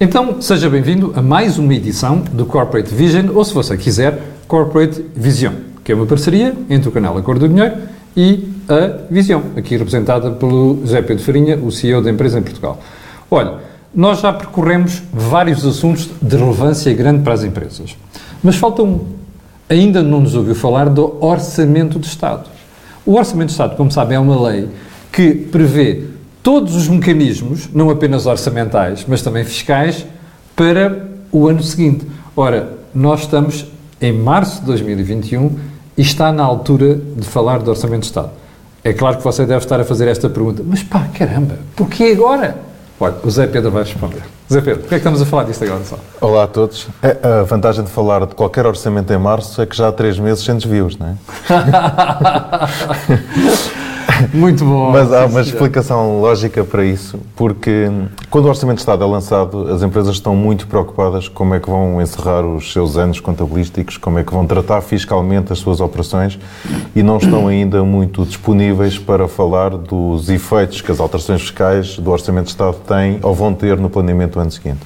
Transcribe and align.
Então, 0.00 0.40
seja 0.40 0.70
bem-vindo 0.70 1.12
a 1.16 1.20
mais 1.20 1.58
uma 1.58 1.74
edição 1.74 2.20
do 2.20 2.46
Corporate 2.46 2.94
Vision, 2.94 3.34
ou 3.34 3.44
se 3.44 3.52
você 3.52 3.76
quiser, 3.76 4.22
Corporate 4.46 5.04
Vision, 5.12 5.54
que 5.82 5.90
é 5.90 5.94
uma 5.96 6.06
parceria 6.06 6.54
entre 6.70 6.88
o 6.88 6.92
canal 6.92 7.18
A 7.18 7.22
Cor 7.22 7.36
do 7.36 7.48
Dinheiro 7.48 7.78
e 8.16 8.48
a 8.68 8.96
Visão, 9.10 9.42
aqui 9.56 9.76
representada 9.76 10.30
pelo 10.30 10.78
José 10.82 11.02
Pedro 11.02 11.24
Farinha, 11.24 11.56
o 11.56 11.72
CEO 11.72 12.00
da 12.00 12.12
empresa 12.12 12.38
em 12.38 12.42
Portugal. 12.42 12.80
Olha, 13.28 13.54
nós 13.92 14.20
já 14.20 14.32
percorremos 14.32 15.02
vários 15.12 15.66
assuntos 15.66 16.08
de 16.22 16.36
relevância 16.36 16.94
grande 16.94 17.24
para 17.24 17.32
as 17.32 17.42
empresas, 17.42 17.96
mas 18.40 18.54
falta 18.54 18.84
um. 18.84 19.04
Ainda 19.68 20.00
não 20.00 20.20
nos 20.20 20.36
ouviu 20.36 20.54
falar 20.54 20.88
do 20.88 21.16
Orçamento 21.20 21.98
de 21.98 22.06
Estado. 22.06 22.48
O 23.04 23.16
Orçamento 23.16 23.48
de 23.48 23.52
Estado, 23.54 23.74
como 23.74 23.90
sabem, 23.90 24.16
é 24.16 24.20
uma 24.20 24.48
lei 24.48 24.68
que 25.10 25.34
prevê 25.34 26.04
todos 26.48 26.74
os 26.74 26.88
mecanismos, 26.88 27.68
não 27.74 27.90
apenas 27.90 28.24
orçamentais, 28.24 29.04
mas 29.06 29.20
também 29.20 29.44
fiscais, 29.44 30.06
para 30.56 31.06
o 31.30 31.46
ano 31.46 31.62
seguinte. 31.62 32.06
Ora, 32.34 32.70
nós 32.94 33.20
estamos 33.20 33.66
em 34.00 34.14
março 34.14 34.60
de 34.60 34.66
2021 34.68 35.58
e 35.94 36.00
está 36.00 36.32
na 36.32 36.42
altura 36.42 36.94
de 36.94 37.26
falar 37.26 37.58
do 37.58 37.68
Orçamento 37.68 38.00
de 38.00 38.06
Estado. 38.06 38.30
É 38.82 38.94
claro 38.94 39.18
que 39.18 39.24
você 39.24 39.44
deve 39.44 39.62
estar 39.62 39.78
a 39.78 39.84
fazer 39.84 40.08
esta 40.08 40.30
pergunta, 40.30 40.62
mas 40.66 40.82
pá, 40.82 41.06
caramba, 41.12 41.58
porquê 41.76 42.14
agora? 42.16 42.56
Olha, 42.98 43.16
o 43.22 43.30
Zé 43.30 43.46
Pedro 43.46 43.70
vai 43.70 43.82
responder. 43.82 44.22
Zé 44.50 44.62
Pedro, 44.62 44.80
porquê 44.80 44.94
é 44.94 44.98
que 44.98 45.02
estamos 45.06 45.20
a 45.20 45.26
falar 45.26 45.44
disto 45.44 45.64
agora 45.64 45.84
só? 45.84 45.98
Olá 46.18 46.44
a 46.44 46.46
todos. 46.46 46.88
A 47.22 47.42
vantagem 47.42 47.84
de 47.84 47.90
falar 47.90 48.24
de 48.24 48.34
qualquer 48.34 48.64
orçamento 48.64 49.12
em 49.12 49.18
março 49.18 49.60
é 49.60 49.66
que 49.66 49.76
já 49.76 49.88
há 49.88 49.92
três 49.92 50.18
meses 50.18 50.42
sem 50.42 50.54
desvios, 50.54 50.96
não 50.96 51.08
é? 51.08 51.14
Muito 54.32 54.64
bom. 54.64 54.90
Mas 54.90 55.12
há 55.12 55.26
uma 55.26 55.40
explicação 55.40 56.20
lógica 56.20 56.64
para 56.64 56.84
isso, 56.84 57.18
porque 57.36 57.90
quando 58.30 58.46
o 58.46 58.48
Orçamento 58.48 58.76
de 58.76 58.82
Estado 58.82 59.04
é 59.04 59.06
lançado, 59.06 59.72
as 59.72 59.82
empresas 59.82 60.14
estão 60.14 60.34
muito 60.34 60.66
preocupadas 60.66 61.28
como 61.28 61.54
é 61.54 61.60
que 61.60 61.68
vão 61.68 62.00
encerrar 62.00 62.44
os 62.44 62.72
seus 62.72 62.96
anos 62.96 63.20
contabilísticos, 63.20 63.96
como 63.96 64.18
é 64.18 64.24
que 64.24 64.32
vão 64.32 64.46
tratar 64.46 64.80
fiscalmente 64.80 65.52
as 65.52 65.58
suas 65.58 65.80
operações 65.80 66.38
e 66.94 67.02
não 67.02 67.18
estão 67.18 67.48
ainda 67.48 67.82
muito 67.84 68.24
disponíveis 68.24 68.98
para 68.98 69.28
falar 69.28 69.70
dos 69.70 70.28
efeitos 70.28 70.80
que 70.80 70.90
as 70.90 71.00
alterações 71.00 71.40
fiscais 71.42 71.98
do 71.98 72.10
Orçamento 72.10 72.46
de 72.46 72.50
Estado 72.50 72.76
têm 72.86 73.18
ou 73.22 73.34
vão 73.34 73.54
ter 73.54 73.78
no 73.78 73.88
planeamento 73.88 74.34
do 74.34 74.40
ano 74.40 74.50
seguinte. 74.50 74.80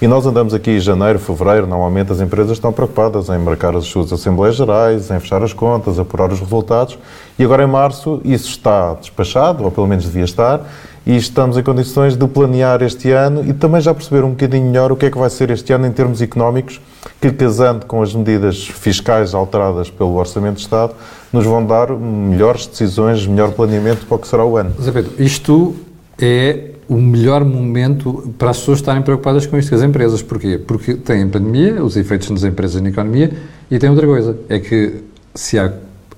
E 0.00 0.06
nós 0.06 0.26
andamos 0.26 0.52
aqui 0.52 0.72
em 0.72 0.78
janeiro, 0.80 1.18
fevereiro, 1.18 1.66
normalmente 1.66 2.12
as 2.12 2.20
empresas 2.20 2.52
estão 2.52 2.70
preocupadas 2.70 3.30
em 3.30 3.38
marcar 3.38 3.74
as 3.74 3.86
suas 3.86 4.12
Assembleias 4.12 4.56
Gerais, 4.56 5.10
em 5.10 5.18
fechar 5.18 5.42
as 5.42 5.54
contas, 5.54 5.98
apurar 5.98 6.30
os 6.30 6.38
resultados. 6.38 6.98
E 7.38 7.44
agora 7.44 7.64
em 7.64 7.66
março 7.66 8.20
isso 8.22 8.50
está 8.50 8.92
despachado, 8.92 9.64
ou 9.64 9.70
pelo 9.70 9.86
menos 9.86 10.04
devia 10.04 10.24
estar, 10.24 10.60
e 11.06 11.16
estamos 11.16 11.56
em 11.56 11.62
condições 11.62 12.14
de 12.14 12.26
planear 12.28 12.82
este 12.82 13.10
ano 13.10 13.42
e 13.48 13.54
também 13.54 13.80
já 13.80 13.94
perceber 13.94 14.22
um 14.22 14.30
bocadinho 14.30 14.66
melhor 14.66 14.92
o 14.92 14.96
que 14.96 15.06
é 15.06 15.10
que 15.10 15.16
vai 15.16 15.30
ser 15.30 15.48
este 15.48 15.72
ano 15.72 15.86
em 15.86 15.92
termos 15.92 16.20
económicos, 16.20 16.78
que 17.18 17.30
casando 17.30 17.86
com 17.86 18.02
as 18.02 18.14
medidas 18.14 18.66
fiscais 18.66 19.32
alteradas 19.32 19.88
pelo 19.88 20.14
Orçamento 20.16 20.56
de 20.56 20.62
Estado, 20.62 20.92
nos 21.32 21.46
vão 21.46 21.64
dar 21.64 21.90
melhores 21.90 22.66
decisões, 22.66 23.26
melhor 23.26 23.52
planeamento 23.52 24.04
para 24.04 24.16
o 24.16 24.18
que 24.18 24.28
será 24.28 24.44
o 24.44 24.58
ano. 24.58 24.74
Zé 24.78 24.92
Pedro, 24.92 25.12
isto 25.18 25.74
é 26.20 26.75
o 26.88 26.96
melhor 26.96 27.44
momento 27.44 28.32
para 28.38 28.50
as 28.50 28.58
pessoas 28.58 28.78
estarem 28.78 29.02
preocupadas 29.02 29.46
com 29.46 29.58
isto, 29.58 29.74
as 29.74 29.82
empresas. 29.82 30.22
Porquê? 30.22 30.58
Porque 30.58 30.94
tem 30.94 31.24
a 31.24 31.26
pandemia, 31.26 31.82
os 31.82 31.96
efeitos 31.96 32.30
nas 32.30 32.44
empresas 32.44 32.80
e 32.80 32.82
na 32.82 32.90
economia, 32.90 33.32
e 33.70 33.78
tem 33.78 33.90
outra 33.90 34.06
coisa, 34.06 34.38
é 34.48 34.58
que 34.58 35.02
se 35.34 35.58
há 35.58 35.72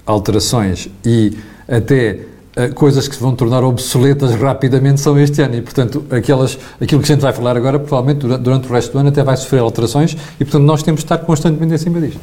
alterações 0.06 0.88
e 1.04 1.36
até 1.66 2.20
uh, 2.56 2.74
coisas 2.74 3.08
que 3.08 3.14
se 3.14 3.20
vão 3.20 3.34
tornar 3.34 3.62
obsoletas 3.62 4.34
rapidamente 4.34 5.00
são 5.00 5.18
este 5.18 5.42
ano 5.42 5.56
e, 5.56 5.62
portanto, 5.62 6.04
aquelas, 6.10 6.58
aquilo 6.80 7.02
que 7.02 7.12
a 7.12 7.14
gente 7.14 7.22
vai 7.22 7.32
falar 7.32 7.56
agora, 7.56 7.78
provavelmente 7.78 8.20
durante, 8.20 8.42
durante 8.42 8.68
o 8.68 8.72
resto 8.72 8.92
do 8.92 8.98
ano 8.98 9.08
até 9.08 9.22
vai 9.22 9.36
sofrer 9.36 9.60
alterações 9.60 10.16
e, 10.38 10.44
portanto, 10.44 10.64
nós 10.64 10.82
temos 10.82 11.00
de 11.00 11.04
estar 11.04 11.18
constantemente 11.18 11.74
em 11.74 11.78
cima 11.78 12.00
disto. 12.00 12.20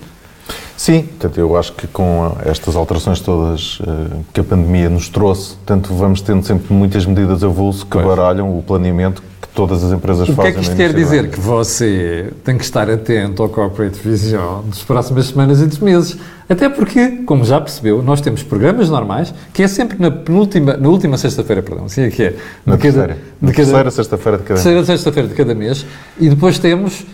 Sim, 0.77 1.03
portanto, 1.03 1.37
eu 1.39 1.55
acho 1.55 1.73
que 1.73 1.87
com 1.87 2.35
estas 2.45 2.75
alterações 2.75 3.19
todas 3.19 3.79
uh, 3.79 4.23
que 4.33 4.41
a 4.41 4.43
pandemia 4.43 4.89
nos 4.89 5.07
trouxe, 5.07 5.55
tanto 5.65 5.93
vamos 5.93 6.21
tendo 6.21 6.45
sempre 6.45 6.73
muitas 6.73 7.05
medidas 7.05 7.43
a 7.43 7.47
avulso 7.47 7.85
que 7.85 7.93
pois. 7.93 8.05
baralham 8.05 8.57
o 8.57 8.61
planeamento 8.61 9.23
que 9.41 9.47
todas 9.47 9.83
as 9.83 9.91
empresas 9.93 10.27
fazem. 10.27 10.33
O 10.33 10.41
que 10.41 10.47
é 10.47 10.51
que 10.51 10.59
isto 10.61 10.75
quer 10.75 10.93
dizer? 10.93 11.29
Que 11.29 11.39
você 11.39 12.31
tem 12.43 12.57
que 12.57 12.63
estar 12.63 12.89
atento 12.89 13.41
ao 13.41 13.49
Corporate 13.49 13.97
Vision 13.97 14.63
das 14.67 14.83
próximas 14.83 15.27
semanas 15.27 15.61
e 15.61 15.65
dos 15.65 15.79
meses. 15.79 16.17
Até 16.47 16.67
porque, 16.67 17.23
como 17.25 17.45
já 17.45 17.59
percebeu, 17.59 18.03
nós 18.03 18.19
temos 18.21 18.43
programas 18.43 18.89
normais, 18.89 19.33
que 19.53 19.63
é 19.63 19.67
sempre 19.67 19.97
na 19.97 20.11
penúltima, 20.11 20.75
na 20.75 20.89
última 20.89 21.17
sexta-feira, 21.17 21.63
perdão, 21.63 21.85
assim 21.85 22.01
é 22.01 22.11
que 22.11 22.21
é. 22.21 22.35
Na 22.65 22.77
terceira. 22.77 23.17
Na 23.41 23.51
terceira 23.51 23.89
sexta-feira 23.89 24.37
de 24.37 24.43
cada 24.43 24.53
mês. 24.55 24.63
Terceira 24.63 24.85
sexta-feira 24.85 25.29
de 25.29 25.33
cada 25.33 25.55
mês. 25.55 25.85
E 26.19 26.29
depois 26.29 26.59
temos 26.59 27.05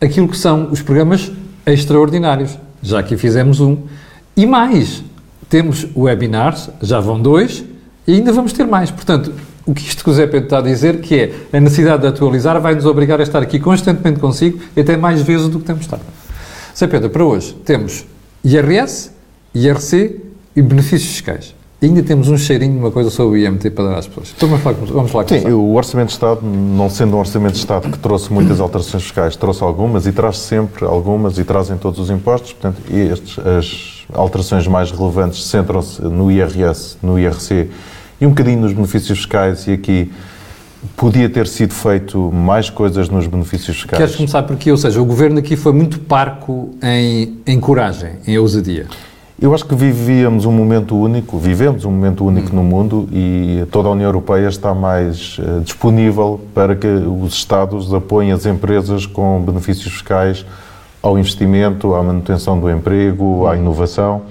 aquilo 0.00 0.26
que 0.26 0.38
são 0.38 0.70
os 0.72 0.80
programas 0.80 1.30
extraordinários 1.66 2.58
já 2.82 2.98
aqui 2.98 3.16
fizemos 3.16 3.60
um. 3.60 3.76
E 4.36 4.46
mais, 4.46 5.02
temos 5.48 5.86
webinars, 5.96 6.70
já 6.80 7.00
vão 7.00 7.20
dois, 7.20 7.64
e 8.06 8.14
ainda 8.14 8.32
vamos 8.32 8.52
ter 8.52 8.66
mais. 8.66 8.90
Portanto, 8.90 9.32
o 9.66 9.74
que 9.74 9.82
isto 9.82 10.02
que 10.02 10.10
o 10.10 10.12
Zé 10.12 10.26
Pedro 10.26 10.44
está 10.44 10.58
a 10.58 10.62
dizer, 10.62 11.00
que 11.00 11.14
é 11.14 11.56
a 11.56 11.60
necessidade 11.60 12.02
de 12.02 12.08
atualizar, 12.08 12.60
vai 12.60 12.74
nos 12.74 12.86
obrigar 12.86 13.20
a 13.20 13.22
estar 13.22 13.42
aqui 13.42 13.58
constantemente 13.58 14.18
consigo, 14.18 14.58
e 14.76 14.80
até 14.80 14.96
mais 14.96 15.22
vezes 15.22 15.48
do 15.48 15.58
que 15.58 15.64
temos 15.64 15.82
estado. 15.82 16.02
Zé 16.76 16.86
Pedro, 16.86 17.10
para 17.10 17.24
hoje 17.24 17.54
temos 17.64 18.04
IRS, 18.44 19.10
IRC 19.54 20.20
e 20.56 20.62
benefícios 20.62 21.10
fiscais. 21.10 21.54
E 21.82 21.86
ainda 21.86 22.02
temos 22.02 22.28
um 22.28 22.36
cheirinho 22.36 22.74
de 22.74 22.78
uma 22.78 22.90
coisa 22.90 23.08
sobre 23.08 23.38
o 23.40 23.42
IMT 23.42 23.70
para 23.70 23.86
dar 23.86 23.98
às 23.98 24.06
pessoas. 24.06 24.34
Então 24.36 24.50
vamos 24.50 24.62
falar, 24.62 24.76
vamos 24.76 25.10
com 25.10 25.28
Sim, 25.28 25.48
o 25.48 25.74
Orçamento 25.74 26.08
de 26.08 26.12
Estado, 26.12 26.40
não 26.44 26.90
sendo 26.90 27.16
um 27.16 27.20
Orçamento 27.20 27.54
de 27.54 27.58
Estado 27.60 27.90
que 27.90 27.98
trouxe 27.98 28.30
muitas 28.30 28.60
alterações 28.60 29.02
fiscais, 29.02 29.34
trouxe 29.34 29.62
algumas 29.62 30.06
e 30.06 30.12
traz 30.12 30.36
sempre 30.38 30.84
algumas 30.84 31.38
e 31.38 31.44
trazem 31.44 31.78
todos 31.78 31.98
os 31.98 32.10
impostos. 32.10 32.52
Portanto, 32.52 32.82
estes, 32.90 33.38
as 33.38 34.04
alterações 34.12 34.66
mais 34.66 34.90
relevantes 34.90 35.42
centram-se 35.44 36.02
no 36.02 36.30
IRS, 36.30 36.98
no 37.02 37.18
IRC 37.18 37.70
e 38.20 38.26
um 38.26 38.30
bocadinho 38.30 38.60
nos 38.60 38.74
benefícios 38.74 39.18
fiscais 39.18 39.66
e 39.66 39.72
aqui 39.72 40.12
podia 40.98 41.30
ter 41.30 41.46
sido 41.46 41.72
feito 41.72 42.30
mais 42.30 42.68
coisas 42.68 43.08
nos 43.08 43.26
benefícios 43.26 43.76
fiscais. 43.76 43.98
Queres 43.98 44.16
começar 44.16 44.42
por 44.42 44.52
aqui? 44.52 44.70
Ou 44.70 44.76
seja, 44.76 45.00
o 45.00 45.04
Governo 45.06 45.38
aqui 45.38 45.56
foi 45.56 45.72
muito 45.72 45.98
parco 46.00 46.74
em, 46.82 47.38
em 47.46 47.58
coragem, 47.58 48.16
em 48.26 48.36
ousadia. 48.36 48.86
Eu 49.42 49.54
acho 49.54 49.64
que 49.64 49.74
vivíamos 49.74 50.44
um 50.44 50.52
momento 50.52 50.94
único, 50.94 51.38
vivemos 51.38 51.86
um 51.86 51.90
momento 51.90 52.26
único 52.26 52.54
no 52.54 52.62
mundo 52.62 53.08
e 53.10 53.64
toda 53.70 53.88
a 53.88 53.92
União 53.92 54.06
Europeia 54.06 54.46
está 54.46 54.74
mais 54.74 55.38
uh, 55.38 55.62
disponível 55.62 56.38
para 56.52 56.76
que 56.76 56.86
os 56.86 57.32
Estados 57.32 57.94
apoiem 57.94 58.32
as 58.32 58.44
empresas 58.44 59.06
com 59.06 59.40
benefícios 59.40 59.94
fiscais 59.94 60.44
ao 61.02 61.18
investimento, 61.18 61.94
à 61.94 62.02
manutenção 62.02 62.60
do 62.60 62.70
emprego, 62.70 63.46
à 63.46 63.56
inovação. 63.56 64.24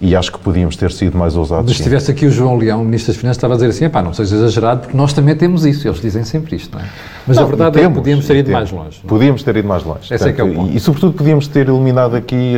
E 0.00 0.14
acho 0.14 0.30
que 0.30 0.38
podíamos 0.38 0.76
ter 0.76 0.92
sido 0.92 1.16
mais 1.16 1.36
ousados. 1.36 1.64
Mas 1.66 1.76
se 1.76 1.82
estivesse 1.82 2.10
aqui 2.10 2.26
o 2.26 2.30
João 2.30 2.56
Leão, 2.56 2.84
Ministro 2.84 3.12
das 3.12 3.20
Finanças, 3.20 3.38
estava 3.38 3.54
a 3.54 3.56
dizer 3.56 3.68
assim: 3.68 3.88
pá, 3.88 4.02
não 4.02 4.12
seja 4.12 4.36
exagerado, 4.36 4.80
porque 4.80 4.96
nós 4.96 5.14
também 5.14 5.34
temos 5.34 5.64
isso. 5.64 5.88
Eles 5.88 6.00
dizem 6.00 6.22
sempre 6.22 6.56
isto, 6.56 6.76
não 6.76 6.84
é? 6.84 6.88
Mas 7.26 7.36
não, 7.38 7.44
a 7.44 7.46
verdade 7.46 7.72
temos, 7.72 7.86
é 7.86 7.88
que 7.88 7.98
podíamos 7.98 8.26
ter 8.26 8.36
ido 8.36 8.46
temos. 8.46 8.72
mais 8.72 8.84
longe. 8.84 9.00
Não? 9.02 9.06
É? 9.06 9.08
Podíamos 9.08 9.42
ter 9.42 9.56
ido 9.56 9.68
mais 9.68 9.84
longe. 9.84 10.14
Esse 10.14 10.28
é 10.28 10.32
que 10.32 10.40
é 10.40 10.44
o 10.44 10.54
ponto. 10.54 10.70
E, 10.70 10.76
e, 10.76 10.80
sobretudo, 10.80 11.14
podíamos 11.14 11.48
ter 11.48 11.68
eliminado 11.68 12.14
aqui 12.14 12.56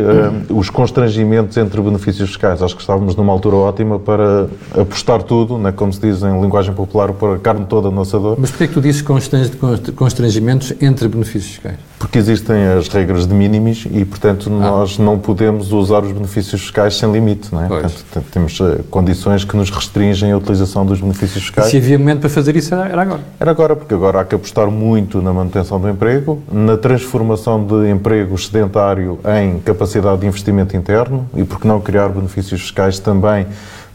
uh, 0.50 0.58
os 0.58 0.68
constrangimentos 0.68 1.56
entre 1.56 1.80
benefícios 1.80 2.28
fiscais. 2.28 2.60
Acho 2.60 2.74
que 2.74 2.80
estávamos 2.80 3.14
numa 3.14 3.32
altura 3.32 3.54
ótima 3.54 4.00
para 4.00 4.48
apostar 4.76 5.22
tudo, 5.22 5.56
né, 5.58 5.70
como 5.70 5.92
se 5.92 6.00
diz 6.00 6.22
em 6.22 6.40
linguagem 6.40 6.74
popular, 6.74 7.12
para 7.12 7.36
a 7.36 7.38
carne 7.38 7.66
toda 7.66 7.88
no 7.88 8.00
assador. 8.00 8.36
Mas 8.38 8.50
porquê 8.50 8.64
é 8.64 8.66
que 8.66 8.74
tu 8.74 8.80
dizes 8.80 9.02
constrangimentos 9.02 10.74
entre 10.82 11.06
benefícios 11.06 11.52
fiscais? 11.54 11.76
Porque 11.98 12.18
existem 12.18 12.64
as 12.68 12.86
regras 12.88 13.26
de 13.26 13.34
minimis 13.34 13.84
e, 13.90 14.04
portanto, 14.04 14.48
ah. 14.48 14.52
nós 14.52 14.98
não 14.98 15.18
podemos 15.18 15.72
usar 15.72 16.04
os 16.04 16.12
benefícios 16.12 16.60
fiscais 16.60 16.96
sem 16.96 17.10
limite, 17.10 17.52
não 17.52 17.64
é? 17.64 17.66
Portanto, 17.66 18.24
temos 18.30 18.60
eh, 18.60 18.80
condições 18.88 19.44
que 19.44 19.56
nos 19.56 19.68
restringem 19.68 20.30
a 20.30 20.36
utilização 20.36 20.86
dos 20.86 21.00
benefícios 21.00 21.42
fiscais. 21.44 21.68
E 21.68 21.70
se 21.72 21.76
havia 21.78 21.98
momento 21.98 22.20
para 22.20 22.30
fazer 22.30 22.54
isso, 22.56 22.72
era 22.74 23.02
agora? 23.02 23.20
Era 23.40 23.50
agora, 23.50 23.74
porque 23.74 23.94
agora 23.94 24.20
há 24.20 24.24
que 24.24 24.34
apostar 24.34 24.70
muito 24.70 25.20
na 25.20 25.32
manutenção 25.32 25.80
do 25.80 25.88
emprego, 25.88 26.40
na 26.52 26.76
transformação 26.76 27.64
de 27.64 27.90
emprego 27.90 28.38
sedentário 28.38 29.18
em 29.40 29.58
capacidade 29.58 30.20
de 30.20 30.26
investimento 30.26 30.76
interno 30.76 31.28
e, 31.34 31.42
por 31.42 31.60
que 31.60 31.66
não, 31.66 31.80
criar 31.80 32.08
benefícios 32.10 32.60
fiscais 32.60 33.00
também 33.00 33.46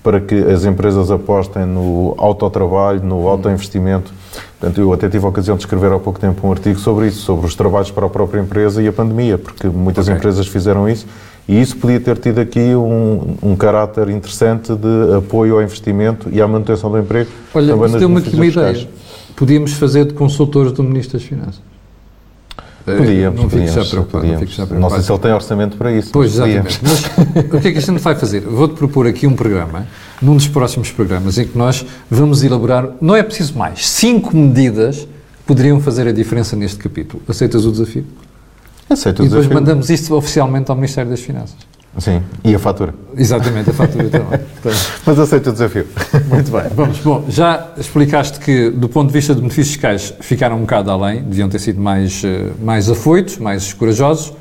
para 0.03 0.19
que 0.19 0.35
as 0.35 0.65
empresas 0.65 1.09
apostem 1.09 1.65
no 1.65 2.13
autotrabalho, 2.17 3.01
no 3.01 3.27
autoinvestimento. 3.27 4.13
Portanto, 4.59 4.79
eu 4.79 4.93
até 4.93 5.09
tive 5.09 5.25
a 5.25 5.29
ocasião 5.29 5.55
de 5.55 5.63
escrever 5.63 5.91
há 5.91 5.99
pouco 5.99 6.19
tempo 6.19 6.47
um 6.47 6.51
artigo 6.51 6.79
sobre 6.79 7.07
isso, 7.07 7.21
sobre 7.21 7.45
os 7.45 7.55
trabalhos 7.55 7.91
para 7.91 8.05
a 8.05 8.09
própria 8.09 8.39
empresa 8.39 8.81
e 8.81 8.87
a 8.87 8.93
pandemia, 8.93 9.37
porque 9.37 9.67
muitas 9.67 10.07
okay. 10.07 10.17
empresas 10.17 10.47
fizeram 10.47 10.87
isso 10.87 11.05
e 11.47 11.59
isso 11.59 11.75
podia 11.77 11.99
ter 11.99 12.17
tido 12.17 12.39
aqui 12.39 12.73
um, 12.75 13.35
um 13.43 13.55
caráter 13.55 14.09
interessante 14.09 14.73
de 14.73 15.15
apoio 15.17 15.55
ao 15.55 15.61
investimento 15.61 16.29
e 16.31 16.41
à 16.41 16.47
manutenção 16.47 16.89
do 16.89 16.97
emprego. 16.97 17.29
Olha, 17.53 17.75
deu-me 17.99 18.19
aqui 18.19 18.35
uma 18.35 18.45
ideia. 18.45 18.87
Podíamos 19.35 19.73
fazer 19.73 20.05
de 20.05 20.13
consultores 20.13 20.71
do 20.71 20.83
Ministro 20.83 21.17
das 21.17 21.27
Finanças. 21.27 21.72
Podíamos, 22.85 23.39
não 23.39 23.49
podíamos, 23.49 23.73
fico 23.73 23.83
já 23.83 23.89
preocupado, 23.89 24.21
podíamos. 24.23 24.41
Não, 24.41 24.47
fico 24.47 24.51
já 24.51 24.67
preocupado. 24.67 24.81
não 24.81 24.89
sei 24.89 25.01
se 25.01 25.11
ele 25.11 25.19
tem 25.19 25.31
orçamento 25.31 25.77
para 25.77 25.91
isso. 25.91 26.09
Pois, 26.11 26.33
exatamente. 26.33 26.79
Mas 26.83 27.45
o 27.45 27.61
que 27.61 27.67
é 27.67 27.71
que 27.71 27.77
a 27.77 27.81
gente 27.81 27.99
vai 27.99 28.15
fazer? 28.15 28.41
Vou-te 28.41 28.75
propor 28.75 29.07
aqui 29.07 29.25
um 29.25 29.35
programa, 29.35 29.87
num 30.21 30.35
dos 30.35 30.47
próximos 30.47 30.91
programas, 30.91 31.37
em 31.37 31.47
que 31.47 31.57
nós 31.57 31.85
vamos 32.11 32.43
elaborar, 32.43 32.89
não 32.99 33.15
é 33.15 33.23
preciso 33.23 33.57
mais, 33.57 33.87
cinco 33.87 34.35
medidas 34.35 35.07
poderiam 35.45 35.79
fazer 35.79 36.07
a 36.07 36.11
diferença 36.11 36.55
neste 36.55 36.77
capítulo. 36.77 37.23
Aceitas 37.27 37.65
o 37.65 37.71
desafio? 37.71 38.05
Aceito 38.89 39.19
o 39.19 39.25
e 39.25 39.29
depois 39.29 39.45
desafio. 39.45 39.53
mandamos 39.53 39.89
isto 39.89 40.13
oficialmente 40.15 40.69
ao 40.69 40.75
Ministério 40.75 41.09
das 41.09 41.21
Finanças. 41.21 41.72
Sim, 41.97 42.23
e 42.43 42.55
a 42.55 42.59
fatura. 42.59 42.93
Exatamente, 43.15 43.69
a 43.69 43.73
fatura 43.73 44.09
também. 44.09 44.39
Mas 45.05 45.19
aceito 45.19 45.49
o 45.49 45.53
desafio. 45.53 45.87
Muito 46.27 46.51
bem, 46.51 46.63
vamos. 46.73 46.99
Bom, 46.99 47.25
já 47.29 47.71
explicaste 47.77 48.39
que, 48.39 48.71
do 48.71 48.89
ponto 48.89 49.07
de 49.07 49.13
vista 49.13 49.35
de 49.35 49.41
benefícios 49.41 49.75
fiscais, 49.75 50.13
ficaram 50.19 50.57
um 50.57 50.61
bocado 50.61 50.89
além, 50.89 51.21
deviam 51.21 51.47
ter 51.47 51.59
sido 51.59 51.79
mais, 51.79 52.23
eh, 52.23 52.51
mais 52.61 52.89
afoitos, 52.89 53.37
mais 53.37 53.73
corajosos. 53.73 54.33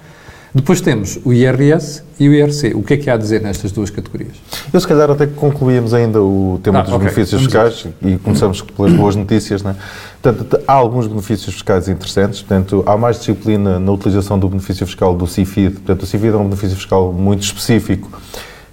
Depois 0.55 0.83
temos 0.83 1.19
o 1.25 1.33
IRS 1.33 2.03
e 2.21 2.29
o 2.29 2.35
IRC. 2.35 2.75
O 2.75 2.83
que 2.83 2.95
é 2.95 2.97
que 2.99 3.09
há 3.09 3.15
a 3.15 3.17
dizer 3.17 3.41
nestas 3.41 3.73
duas 3.73 3.89
categorias? 3.89 4.35
Eu, 4.71 4.79
se 4.79 4.87
calhar, 4.87 5.11
até 5.11 5.27
que 5.27 5.33
concluíamos 5.33 5.95
ainda 5.95 6.21
o 6.23 6.61
tema 6.63 6.81
Ah, 6.81 6.83
dos 6.83 6.93
ok. 6.93 6.99
benefícios 7.07 7.41
Vamos 7.41 7.73
fiscais 7.75 7.95
e 8.03 8.19
começamos 8.19 8.61
pelas 8.61 8.93
boas 8.93 9.17
notícias. 9.17 9.63
Né? 9.63 9.75
Portanto, 10.21 10.61
há 10.69 10.73
alguns 10.75 11.07
benefícios 11.07 11.55
fiscais 11.55 11.89
interessantes. 11.89 12.41
Portanto, 12.41 12.83
há 12.87 12.99
mais 12.99 13.19
disciplina 13.19 13.79
na 13.79 13.93
utilização 13.93 14.39
do 14.39 14.47
benefício 14.47 14.85
fiscal 14.87 15.15
do 15.15 15.27
CIFID. 15.27 15.71
Portanto, 15.77 16.03
o 16.03 16.07
CIFID 16.07 16.35
é 16.35 16.37
um 16.37 16.45
benefício 16.45 16.77
fiscal 16.77 17.13
muito 17.15 17.43
específico 17.43 18.11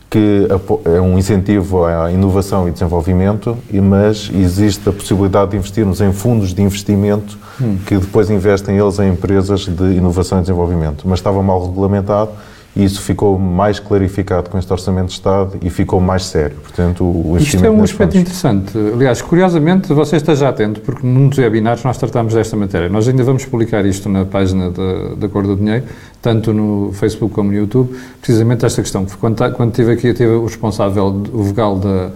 que 0.10 0.48
é 0.86 1.00
um 1.00 1.20
incentivo 1.20 1.86
à 1.86 2.12
inovação 2.12 2.68
e 2.68 2.72
desenvolvimento, 2.72 3.56
mas 3.72 4.32
existe 4.34 4.90
a 4.90 4.92
possibilidade 4.92 5.52
de 5.52 5.58
investirmos 5.58 6.02
em 6.02 6.12
fundos 6.12 6.54
de 6.54 6.62
investimento 6.64 7.38
que 7.86 7.98
depois 7.98 8.30
investem 8.30 8.78
eles 8.78 8.98
em 9.00 9.10
empresas 9.10 9.68
de 9.68 9.84
inovação 9.94 10.40
e 10.40 10.42
desenvolvimento. 10.42 11.08
Mas 11.08 11.20
estava 11.20 11.44
mal 11.44 11.64
regulamentado 11.64 12.32
e 12.75 12.83
isso 12.86 13.01
ficou 13.01 13.38
mais 13.39 13.80
clarificado 13.80 14.50
com 14.50 14.57
este 14.57 14.71
Orçamento 14.71 15.07
de 15.07 15.13
Estado 15.13 15.57
e 15.62 15.69
ficou 15.69 16.00
mais 16.00 16.25
sério. 16.25 16.56
Portanto, 16.62 17.04
o 17.04 17.36
Isto 17.38 17.66
é 17.66 17.69
um 17.69 17.81
aspecto 17.83 18.13
fundos. 18.13 18.16
interessante. 18.16 18.77
Aliás, 18.94 19.21
curiosamente, 19.21 19.92
você 19.92 20.18
esteja 20.18 20.48
atento, 20.50 20.80
porque 20.81 21.06
num 21.06 21.27
dos 21.30 21.38
webinars 21.39 21.83
nós 21.83 21.98
tratámos 21.98 22.33
desta 22.36 22.56
matéria. 22.56 22.88
Nós 22.88 23.07
ainda 23.07 23.24
vamos 23.24 23.44
publicar 23.44 23.83
isto 23.86 24.07
na 24.07 24.24
página 24.24 24.69
da, 24.69 25.16
da 25.16 25.27
Cor 25.27 25.44
do 25.48 25.56
Dinheiro, 25.56 25.83
tanto 26.21 26.54
no 26.54 26.92
Facebook 26.94 27.33
como 27.33 27.50
no 27.51 27.57
YouTube, 27.57 27.94
precisamente 28.21 28.63
esta 28.66 28.81
questão. 28.81 29.06
Quando, 29.19 29.36
ta- 29.36 29.51
quando 29.51 29.71
tive 29.74 29.92
aqui, 29.94 30.07
eu 30.07 30.13
tive 30.13 30.31
o 30.31 30.45
responsável, 30.45 31.06
o 31.33 31.44
vogal 31.44 31.77
da, 31.77 32.12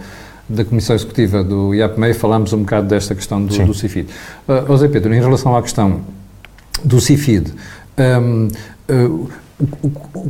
da 0.47 0.63
Comissão 0.63 0.95
Executiva 0.95 1.43
do 1.43 1.73
IAPMEI, 1.73 2.13
falámos 2.13 2.53
um 2.53 2.59
bocado 2.59 2.87
desta 2.87 3.15
questão 3.15 3.43
do, 3.43 3.51
Sim. 3.53 3.65
do 3.65 3.73
CIFID. 3.73 4.07
Uh, 4.47 4.67
José 4.67 4.87
Pedro, 4.87 5.13
em 5.13 5.19
relação 5.19 5.55
à 5.57 5.61
questão 5.63 6.01
do 6.85 7.01
CIFID, 7.01 7.51
hum, 7.97 8.47
uh, 8.89 8.93
o- 9.09 9.29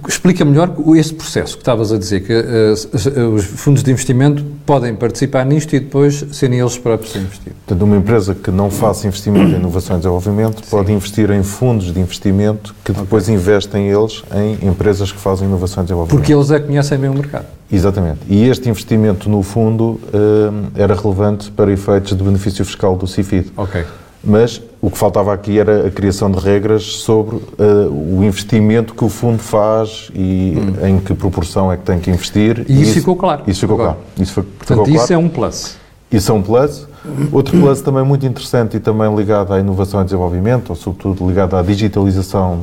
explica 0.07 0.44
melhor 0.45 0.75
esse 0.95 1.13
processo 1.13 1.56
que 1.56 1.62
estavas 1.62 1.91
a 1.91 1.97
dizer, 1.97 2.21
que 2.21 2.33
uh, 2.33 3.33
os 3.33 3.45
fundos 3.45 3.83
de 3.83 3.91
investimento 3.91 4.44
podem 4.65 4.95
participar 4.95 5.45
nisto 5.45 5.75
e 5.75 5.80
depois 5.80 6.25
serem 6.31 6.59
eles 6.59 6.77
próprios 6.77 7.15
a 7.15 7.19
investir. 7.19 7.53
Portanto, 7.65 7.81
uma 7.83 7.97
empresa 7.97 8.35
que 8.35 8.51
não 8.51 8.69
faça 8.69 9.07
investimento 9.07 9.51
em 9.51 9.56
inovação 9.56 9.95
e 9.95 10.00
desenvolvimento 10.00 10.63
pode 10.69 10.91
investir 10.91 11.30
em 11.31 11.44
fundos 11.44 11.94
de 11.94 12.00
investimento 12.00 12.74
que 12.83 12.91
depois 12.91 13.30
investem 13.30 13.89
eles 13.89 14.24
em 14.33 14.68
empresas 14.68 15.12
que 15.12 15.19
fazem 15.19 15.47
inovação 15.47 15.83
e 15.83 15.85
desenvolvimento. 15.85 16.19
Porque 16.19 16.33
eles 16.33 16.51
é 16.51 16.59
que 16.59 16.68
conhecem 16.68 16.97
bem 16.97 17.09
o 17.09 17.13
mercado. 17.13 17.45
Exatamente. 17.71 18.19
E 18.27 18.47
este 18.47 18.69
investimento, 18.69 19.30
no 19.30 19.41
fundo, 19.41 20.00
hum, 20.13 20.68
era 20.75 20.94
relevante 20.94 21.50
para 21.51 21.71
efeitos 21.71 22.15
de 22.15 22.24
benefício 22.24 22.63
fiscal 22.63 22.95
do 22.95 23.07
CIFID. 23.07 23.51
Ok. 23.57 23.83
Mas 24.23 24.61
o 24.81 24.89
que 24.89 24.97
faltava 24.97 25.33
aqui 25.33 25.59
era 25.59 25.87
a 25.87 25.91
criação 25.91 26.31
de 26.31 26.39
regras 26.39 26.83
sobre 26.83 27.35
uh, 27.35 28.17
o 28.17 28.23
investimento 28.23 28.93
que 28.93 29.03
o 29.03 29.09
fundo 29.09 29.39
faz 29.39 30.09
e 30.15 30.55
em 30.87 30.97
que 30.99 31.13
proporção 31.13 31.69
é 31.69 31.75
que 31.75 31.83
tem 31.83 31.99
que 31.99 32.09
investir. 32.09 32.61
Hum. 32.61 32.65
E 32.67 32.81
isso 32.83 32.93
ficou 32.93 33.17
claro. 33.17 33.43
Isso 33.45 33.59
ficou 33.59 33.75
Agora. 33.75 33.93
claro. 33.95 34.23
Isso 34.23 34.33
foi, 34.33 34.43
Portanto, 34.43 34.77
ficou 34.79 34.95
isso 34.95 35.07
claro. 35.07 35.13
é 35.13 35.17
um 35.17 35.29
plus. 35.29 35.75
Isso 36.09 36.31
é 36.31 36.35
um 36.35 36.41
plus. 36.41 36.87
Outro 37.33 37.59
plus 37.59 37.81
também 37.81 38.03
muito 38.05 38.25
interessante 38.25 38.77
e 38.77 38.79
também 38.79 39.13
ligado 39.13 39.53
à 39.53 39.59
inovação 39.59 40.01
e 40.01 40.03
desenvolvimento, 40.05 40.69
ou 40.69 40.75
sobretudo 40.75 41.27
ligado 41.27 41.55
à 41.55 41.61
digitalização 41.61 42.61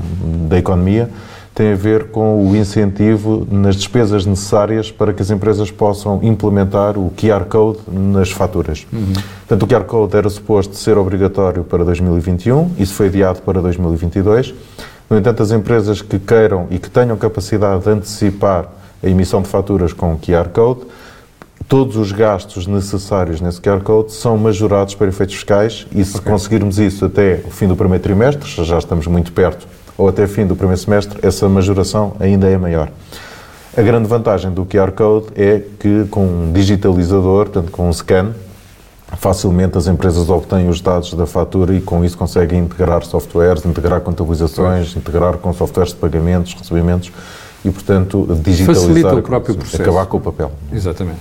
da 0.49 0.59
economia, 0.59 1.11
tem 1.61 1.75
a 1.75 1.77
ver 1.77 2.05
com 2.05 2.43
o 2.49 2.57
incentivo 2.57 3.47
nas 3.51 3.77
despesas 3.77 4.25
necessárias 4.25 4.91
para 4.91 5.13
que 5.13 5.21
as 5.21 5.31
empresas 5.31 5.71
possam 5.71 6.19
implementar 6.23 6.97
o 6.97 7.13
QR 7.15 7.45
Code 7.45 7.81
nas 7.87 8.31
faturas. 8.31 8.87
Portanto, 9.47 9.65
o 9.65 9.67
QR 9.67 9.85
Code 9.85 10.17
era 10.17 10.31
suposto 10.31 10.75
ser 10.75 10.97
obrigatório 10.97 11.63
para 11.63 11.85
2021, 11.85 12.77
isso 12.79 12.95
foi 12.95 13.09
adiado 13.09 13.43
para 13.43 13.61
2022. 13.61 14.55
No 15.11 15.19
entanto, 15.19 15.43
as 15.43 15.51
empresas 15.51 16.01
que 16.01 16.19
queiram 16.19 16.67
e 16.71 16.79
que 16.79 16.89
tenham 16.89 17.15
capacidade 17.19 17.85
de 17.85 17.91
antecipar 17.91 18.67
a 19.03 19.07
emissão 19.07 19.43
de 19.43 19.49
faturas 19.49 19.93
com 19.93 20.15
o 20.15 20.19
QR 20.19 20.49
Code 20.49 20.87
todos 21.69 21.97
os 21.97 22.11
gastos 22.11 22.67
necessários 22.67 23.41
nesse 23.41 23.61
QR 23.61 23.81
Code 23.81 24.13
são 24.13 24.37
majorados 24.37 24.95
para 24.97 25.09
efeitos 25.09 25.37
fiscais 25.37 25.87
e 25.95 26.05
se 26.05 26.21
conseguirmos 26.21 26.81
isso 26.81 27.05
até 27.05 27.43
o 27.47 27.51
fim 27.51 27.69
do 27.69 27.77
primeiro 27.77 28.03
trimestre, 28.03 28.65
já 28.65 28.79
estamos 28.79 29.07
muito 29.07 29.31
perto, 29.31 29.69
ou 30.01 30.09
até 30.09 30.27
fim 30.27 30.47
do 30.47 30.57
primeiro 30.57 30.81
semestre, 30.81 31.19
essa 31.23 31.47
majoração 31.47 32.15
ainda 32.19 32.49
é 32.49 32.57
maior. 32.57 32.89
A 33.77 33.83
grande 33.83 34.09
vantagem 34.09 34.51
do 34.51 34.65
QR 34.65 34.93
Code 34.93 35.27
é 35.37 35.63
que 35.79 36.07
com 36.11 36.25
um 36.25 36.53
digitalizador, 36.53 37.51
portanto 37.51 37.71
com 37.71 37.87
um 37.87 37.93
scan, 37.93 38.33
facilmente 39.19 39.77
as 39.77 39.87
empresas 39.87 40.31
obtêm 40.31 40.71
os 40.71 40.81
dados 40.81 41.13
da 41.13 41.27
fatura 41.27 41.75
e 41.75 41.83
com 41.83 42.03
isso 42.03 42.17
conseguem 42.17 42.61
integrar 42.61 43.05
softwares, 43.05 43.63
integrar 43.67 44.01
contabilizações, 44.01 44.97
integrar 44.97 45.37
com 45.37 45.53
softwares 45.53 45.93
de 45.93 45.99
pagamentos, 45.99 46.55
recebimentos 46.55 47.13
e, 47.63 47.71
portanto, 47.71 48.27
digitalizar. 48.43 48.89
Facilita 48.89 49.15
o 49.15 49.23
próprio 49.23 49.55
processo. 49.55 49.83
Acabar 49.83 50.07
com 50.07 50.17
o 50.17 50.21
papel. 50.21 50.51
Exatamente. 50.73 51.21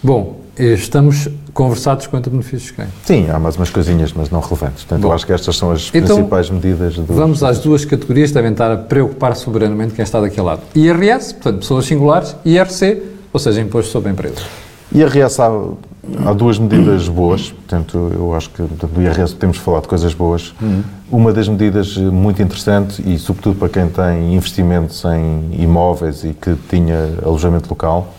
Bom, 0.00 0.45
estamos 0.58 1.28
conversados 1.52 2.06
quanto 2.06 2.28
a 2.28 2.30
benefícios 2.30 2.64
fiscais. 2.64 2.88
Sim, 3.04 3.28
há 3.30 3.38
mais 3.38 3.56
umas 3.56 3.70
coisinhas, 3.70 4.12
mas 4.12 4.30
não 4.30 4.40
relevantes. 4.40 4.84
Portanto, 4.84 5.02
Bom. 5.02 5.08
eu 5.08 5.12
acho 5.12 5.26
que 5.26 5.32
estas 5.32 5.56
são 5.56 5.70
as 5.70 5.90
Então, 5.92 6.16
principais 6.16 6.50
medidas 6.50 6.96
do. 6.96 7.04
Vamos 7.12 7.42
às 7.42 7.58
duas 7.58 7.84
categorias 7.84 8.30
que 8.30 8.34
devem 8.34 8.52
estar 8.52 8.70
a 8.70 8.76
preocupar 8.76 9.36
soberanamente 9.36 9.94
quem 9.94 10.02
está 10.02 10.20
daquele 10.20 10.46
lado. 10.46 10.62
IRS, 10.74 11.34
portanto, 11.34 11.60
pessoas 11.60 11.86
singulares, 11.86 12.36
IRC, 12.44 13.02
ou 13.32 13.40
seja, 13.40 13.60
Imposto 13.60 13.90
sobre 13.90 14.10
Empresas. 14.10 14.44
IRS 14.92 15.40
há, 15.40 15.50
há 16.26 16.32
duas 16.32 16.58
medidas 16.58 17.08
boas, 17.08 17.50
portanto, 17.50 18.12
eu 18.14 18.34
acho 18.34 18.50
que 18.50 18.62
do 18.62 19.02
IRS 19.02 19.34
temos 19.34 19.56
falado 19.56 19.82
de 19.82 19.88
coisas 19.88 20.14
boas. 20.14 20.54
Uma 21.10 21.32
das 21.32 21.48
medidas 21.48 21.96
muito 21.96 22.40
interessante, 22.40 23.02
e 23.04 23.18
sobretudo 23.18 23.58
para 23.58 23.68
quem 23.68 23.88
tem 23.88 24.34
investimentos 24.34 25.04
em 25.04 25.62
imóveis 25.62 26.24
e 26.24 26.32
que 26.32 26.54
tinha 26.68 27.14
alojamento 27.24 27.68
local, 27.68 28.14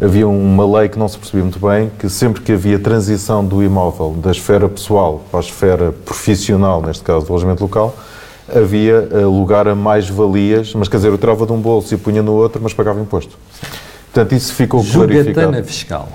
havia 0.00 0.28
uma 0.28 0.78
lei 0.78 0.88
que 0.88 0.98
não 0.98 1.08
se 1.08 1.18
percebia 1.18 1.42
muito 1.42 1.58
bem, 1.58 1.90
que 1.98 2.08
sempre 2.08 2.40
que 2.42 2.52
havia 2.52 2.78
transição 2.78 3.44
do 3.44 3.62
imóvel 3.62 4.12
da 4.12 4.30
esfera 4.30 4.68
pessoal 4.68 5.24
para 5.30 5.40
a 5.40 5.42
esfera 5.42 5.92
profissional, 6.04 6.80
neste 6.80 7.02
caso 7.02 7.26
do 7.26 7.32
alojamento 7.32 7.62
local, 7.62 7.96
havia 8.48 9.08
eh, 9.10 9.18
lugar 9.24 9.66
a 9.68 9.74
mais-valias, 9.74 10.72
mas 10.74 10.88
quer 10.88 10.96
dizer, 10.98 11.08
eu 11.08 11.18
tirava 11.18 11.44
de 11.44 11.52
um 11.52 11.60
bolso 11.60 11.92
e 11.92 11.96
punha 11.96 12.22
no 12.22 12.32
outro, 12.32 12.60
mas 12.62 12.72
pagava 12.72 13.00
imposto. 13.00 13.36
Portanto, 14.12 14.34
isso 14.34 14.54
ficou 14.54 14.82
clarificado. 14.82 15.34
Jogatana 15.34 15.62
fiscal. 15.62 16.08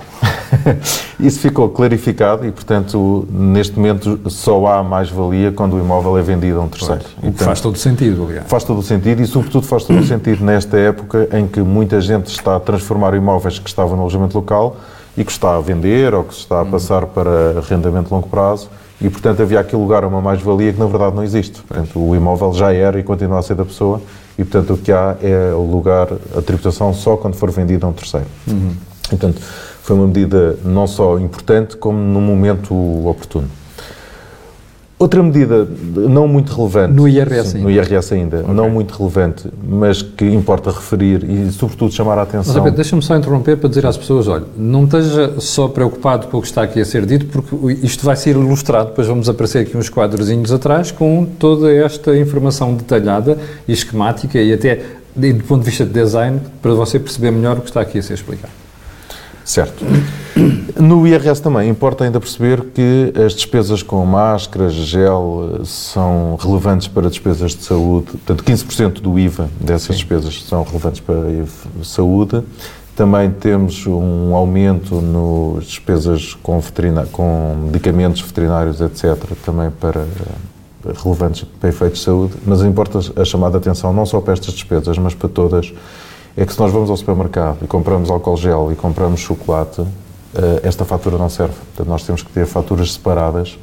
Isso 1.18 1.38
ficou 1.40 1.68
clarificado 1.68 2.46
e, 2.46 2.52
portanto, 2.52 3.26
neste 3.30 3.76
momento 3.76 4.18
só 4.30 4.66
há 4.66 4.82
mais-valia 4.82 5.52
quando 5.52 5.76
o 5.76 5.78
imóvel 5.78 6.18
é 6.18 6.22
vendido 6.22 6.58
a 6.58 6.62
um 6.62 6.68
terceiro. 6.68 7.02
O 7.18 7.20
que 7.20 7.28
Então, 7.28 7.46
faz 7.46 7.60
todo 7.60 7.74
o 7.74 7.78
sentido, 7.78 8.24
aliás. 8.24 8.46
faz 8.48 8.64
todo 8.64 8.78
o 8.78 8.82
sentido 8.82 9.22
e, 9.22 9.26
sobretudo, 9.26 9.66
faz 9.66 9.84
todo 9.84 10.00
o 10.00 10.04
sentido 10.04 10.42
nesta 10.44 10.76
época 10.76 11.28
em 11.32 11.46
que 11.46 11.60
muita 11.60 12.00
gente 12.00 12.26
está 12.26 12.56
a 12.56 12.60
transformar 12.60 13.14
imóveis 13.14 13.58
que 13.58 13.68
estavam 13.68 13.96
no 13.96 14.02
alojamento 14.02 14.36
local 14.36 14.76
e 15.16 15.24
que 15.24 15.30
está 15.30 15.56
a 15.56 15.60
vender 15.60 16.12
ou 16.12 16.24
que 16.24 16.34
se 16.34 16.40
está 16.40 16.60
a 16.60 16.64
passar 16.64 17.06
para 17.06 17.58
arrendamento 17.58 18.08
de 18.08 18.14
longo 18.14 18.28
prazo 18.28 18.68
e, 19.00 19.08
portanto, 19.08 19.42
havia 19.42 19.60
aqui 19.60 19.76
lugar 19.76 20.04
a 20.04 20.08
uma 20.08 20.20
mais-valia 20.20 20.72
que, 20.72 20.78
na 20.78 20.86
verdade, 20.86 21.14
não 21.14 21.22
existe. 21.22 21.60
Portanto, 21.62 21.98
o 21.98 22.14
imóvel 22.16 22.52
já 22.52 22.72
era 22.72 22.98
e 22.98 23.02
continua 23.02 23.38
a 23.38 23.42
ser 23.42 23.54
da 23.54 23.64
pessoa 23.64 24.00
e, 24.38 24.44
portanto, 24.44 24.74
o 24.74 24.78
que 24.78 24.90
há 24.92 25.16
é 25.22 25.52
o 25.52 25.62
lugar, 25.62 26.08
a 26.36 26.42
tributação 26.42 26.92
só 26.92 27.16
quando 27.16 27.34
for 27.34 27.50
vendido 27.50 27.86
a 27.86 27.88
um 27.88 27.92
terceiro. 27.92 28.26
Portanto, 29.08 29.40
foi 29.84 29.94
uma 29.94 30.06
medida 30.06 30.58
não 30.64 30.86
só 30.86 31.18
importante, 31.18 31.76
como 31.76 31.98
num 31.98 32.22
momento 32.22 32.74
oportuno. 33.06 33.46
Outra 34.98 35.22
medida 35.22 35.68
não 35.94 36.26
muito 36.26 36.54
relevante. 36.56 36.94
No 36.94 37.06
IRS 37.06 37.50
Sim, 37.50 37.58
ainda. 37.58 37.68
No 37.68 37.70
IRS 37.70 38.14
ainda, 38.14 38.42
não 38.44 38.70
muito 38.70 38.96
relevante, 38.96 39.46
mas 39.62 40.00
que 40.00 40.24
importa 40.24 40.70
referir 40.70 41.22
e, 41.28 41.52
sobretudo, 41.52 41.92
chamar 41.92 42.14
a 42.14 42.16
Mas, 42.24 42.28
atenção. 42.28 42.62
Pedro, 42.62 42.76
deixa-me 42.76 43.02
só 43.02 43.14
interromper 43.14 43.58
para 43.58 43.68
dizer 43.68 43.84
às 43.84 43.98
pessoas, 43.98 44.26
olha, 44.26 44.44
não 44.56 44.84
esteja 44.84 45.38
só 45.38 45.68
preocupado 45.68 46.28
com 46.28 46.38
o 46.38 46.40
que 46.40 46.46
está 46.46 46.62
aqui 46.62 46.80
a 46.80 46.84
ser 46.86 47.04
dito, 47.04 47.26
porque 47.26 47.54
isto 47.84 48.06
vai 48.06 48.16
ser 48.16 48.30
ilustrado, 48.30 48.88
depois 48.88 49.06
vamos 49.06 49.28
aparecer 49.28 49.66
aqui 49.66 49.76
uns 49.76 49.90
quadrozinhos 49.90 50.50
atrás 50.50 50.90
com 50.90 51.26
toda 51.38 51.70
esta 51.70 52.16
informação 52.16 52.72
detalhada 52.72 53.36
e 53.68 53.72
esquemática 53.72 54.40
e 54.40 54.50
até 54.50 54.80
do 55.14 55.44
ponto 55.44 55.60
de 55.60 55.66
vista 55.68 55.84
de 55.84 55.92
design, 55.92 56.40
para 56.62 56.72
você 56.72 56.98
perceber 56.98 57.32
melhor 57.32 57.58
o 57.58 57.60
que 57.60 57.68
está 57.68 57.82
aqui 57.82 57.98
a 57.98 58.02
ser 58.02 58.14
explicado. 58.14 58.63
Certo. 59.44 59.84
No 60.80 61.06
IRS 61.06 61.40
também 61.40 61.68
importa 61.68 62.04
ainda 62.04 62.18
perceber 62.18 62.62
que 62.74 63.12
as 63.24 63.34
despesas 63.34 63.82
com 63.82 64.04
máscaras, 64.04 64.72
gel, 64.72 65.60
eh, 65.60 65.64
são 65.64 66.36
relevantes 66.40 66.88
para 66.88 67.08
despesas 67.08 67.52
de 67.52 67.62
saúde. 67.62 68.06
Portanto, 68.06 68.42
15% 68.42 69.00
do 69.00 69.18
IVA 69.18 69.48
dessas 69.60 69.96
despesas 69.96 70.42
são 70.44 70.64
relevantes 70.64 71.00
para 71.00 71.16
a 71.16 71.84
saúde 71.84 72.42
Também 72.96 73.30
temos 73.30 73.86
um 73.86 74.34
aumento 74.34 75.00
nas 75.00 75.66
despesas 75.66 76.34
com, 76.42 76.60
com 77.12 77.56
medicamentos 77.66 78.20
veterinários, 78.22 78.80
etc., 78.80 79.16
também 79.44 79.70
para 79.70 80.00
eh, 80.00 80.92
relevantes 81.02 81.44
para 81.60 81.68
efeitos 81.68 82.00
de 82.00 82.04
saúde, 82.04 82.34
mas 82.46 82.62
importa 82.62 82.98
a 83.16 83.24
chamada 83.24 83.58
atenção 83.58 83.92
não 83.92 84.06
só 84.06 84.20
para 84.20 84.32
estas 84.32 84.54
despesas, 84.54 84.98
mas 84.98 85.14
para 85.14 85.28
todas, 85.28 85.72
é 86.36 86.44
que 86.44 86.52
se 86.52 86.58
nós 86.58 86.72
vamos 86.72 86.90
ao 86.90 86.96
supermercado 86.96 87.58
e 87.62 87.66
compramos 87.66 88.10
álcool 88.10 88.36
gel 88.36 88.70
e 88.72 88.74
compramos 88.74 89.20
chocolate, 89.20 89.82
eh, 90.34 90.60
esta 90.64 90.84
fatura 90.84 91.16
não 91.16 91.28
serve. 91.28 91.54
Portanto, 91.54 91.88
nós 91.88 92.02
temos 92.02 92.22
que 92.22 92.30
ter 92.30 92.46
faturas 92.46 92.92
separadas 92.92 93.56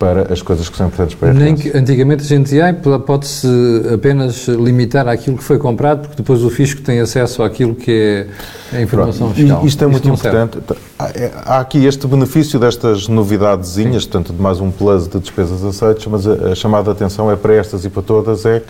para 0.00 0.32
as 0.32 0.40
coisas 0.40 0.66
que 0.66 0.78
são 0.78 0.86
importantes 0.86 1.14
para 1.14 1.28
a 1.30 1.34
Nem 1.34 1.54
que 1.54 1.76
antigamente 1.76 2.22
a 2.22 2.26
gente 2.26 2.44
dizia, 2.44 2.72
pode-se 3.04 3.46
apenas 3.92 4.48
limitar 4.48 5.06
àquilo 5.06 5.36
que 5.36 5.44
foi 5.44 5.58
comprado, 5.58 6.00
porque 6.00 6.16
depois 6.16 6.42
o 6.42 6.48
fisco 6.48 6.80
tem 6.80 7.00
acesso 7.00 7.42
àquilo 7.42 7.74
que 7.74 8.26
é 8.72 8.78
a 8.78 8.80
informação 8.80 9.26
Pronto. 9.26 9.34
fiscal. 9.34 9.66
Isto 9.66 9.84
é 9.84 9.86
muito 9.86 10.08
importante. 10.08 10.58
Serve. 10.98 11.32
Há 11.44 11.60
aqui 11.60 11.84
este 11.84 12.06
benefício 12.06 12.58
destas 12.58 13.08
novidadezinhas, 13.08 14.04
Sim. 14.04 14.08
portanto, 14.08 14.34
de 14.34 14.40
mais 14.40 14.58
um 14.58 14.70
plus 14.70 15.06
de 15.06 15.20
despesas 15.20 15.62
aceitas, 15.62 16.06
mas 16.06 16.26
a, 16.26 16.52
a 16.52 16.54
chamada 16.54 16.90
atenção 16.90 17.30
é 17.30 17.36
para 17.36 17.52
estas 17.56 17.84
e 17.84 17.90
para 17.90 18.02
todas, 18.02 18.46
é 18.46 18.62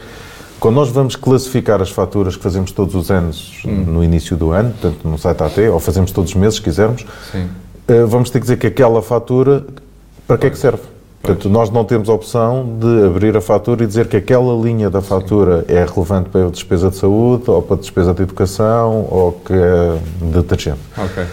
quando 0.60 0.74
nós 0.74 0.90
vamos 0.90 1.16
classificar 1.16 1.80
as 1.80 1.90
faturas 1.90 2.36
que 2.36 2.42
fazemos 2.42 2.70
todos 2.70 2.94
os 2.94 3.10
anos 3.10 3.62
hum. 3.64 3.84
no 3.86 4.04
início 4.04 4.36
do 4.36 4.52
ano, 4.52 4.70
portanto, 4.70 5.08
no 5.08 5.18
site 5.18 5.42
AT, 5.42 5.58
ou 5.72 5.80
fazemos 5.80 6.12
todos 6.12 6.30
os 6.30 6.36
meses, 6.36 6.56
se 6.56 6.62
quisermos. 6.62 7.06
Eh, 7.88 8.04
vamos 8.04 8.30
ter 8.30 8.38
que 8.38 8.44
dizer 8.44 8.58
que 8.58 8.66
aquela 8.66 9.02
fatura, 9.02 9.64
para 10.26 10.36
que 10.36 10.46
é 10.46 10.50
que 10.50 10.58
serve? 10.58 10.82
Portanto, 11.22 11.48
nós 11.48 11.70
não 11.70 11.84
temos 11.84 12.08
a 12.08 12.12
opção 12.12 12.78
de 12.78 13.06
abrir 13.06 13.36
a 13.36 13.40
fatura 13.40 13.84
e 13.84 13.86
dizer 13.86 14.06
que 14.06 14.16
aquela 14.16 14.54
linha 14.54 14.88
da 14.88 15.02
fatura 15.02 15.64
Sim. 15.66 15.74
é 15.74 15.84
relevante 15.84 16.30
para 16.30 16.46
a 16.46 16.50
despesa 16.50 16.88
de 16.90 16.96
saúde, 16.96 17.50
ou 17.50 17.60
para 17.60 17.76
a 17.76 17.78
despesa 17.78 18.14
de 18.14 18.22
educação, 18.22 19.06
ou 19.10 19.32
que 19.32 19.52
é 19.52 19.98
detergente. 20.32 20.80
Ok. 20.96 21.24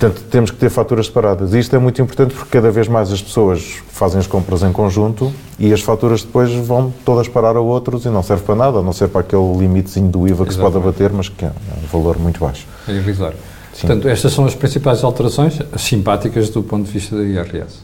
Portanto, 0.00 0.22
temos 0.30 0.50
que 0.50 0.56
ter 0.56 0.70
faturas 0.70 1.06
separadas. 1.06 1.52
E 1.52 1.58
isto 1.58 1.76
é 1.76 1.78
muito 1.78 2.00
importante 2.00 2.34
porque 2.34 2.50
cada 2.50 2.70
vez 2.70 2.88
mais 2.88 3.12
as 3.12 3.20
pessoas 3.20 3.82
fazem 3.90 4.18
as 4.18 4.26
compras 4.26 4.62
em 4.62 4.72
conjunto 4.72 5.30
e 5.58 5.74
as 5.74 5.82
faturas 5.82 6.22
depois 6.22 6.50
vão 6.50 6.90
todas 7.04 7.28
parar 7.28 7.54
a 7.54 7.60
outros 7.60 8.06
e 8.06 8.08
não 8.08 8.22
serve 8.22 8.42
para 8.44 8.54
nada, 8.54 8.78
a 8.78 8.82
não 8.82 8.94
ser 8.94 9.08
para 9.08 9.20
aquele 9.20 9.58
limitezinho 9.58 10.08
do 10.08 10.26
IVA 10.26 10.46
que 10.46 10.52
Exatamente. 10.52 10.54
se 10.54 10.58
pode 10.58 10.76
abater, 10.78 11.12
mas 11.12 11.28
que 11.28 11.44
é 11.44 11.48
um 11.48 11.86
valor 11.92 12.18
muito 12.18 12.40
baixo. 12.40 12.66
É 12.88 12.92
irrisório. 12.92 13.36
Portanto, 13.78 14.08
estas 14.08 14.32
são 14.32 14.46
as 14.46 14.54
principais 14.54 15.04
alterações 15.04 15.58
simpáticas 15.76 16.48
do 16.48 16.62
ponto 16.62 16.86
de 16.86 16.92
vista 16.92 17.14
da 17.14 17.22
IRS. 17.22 17.80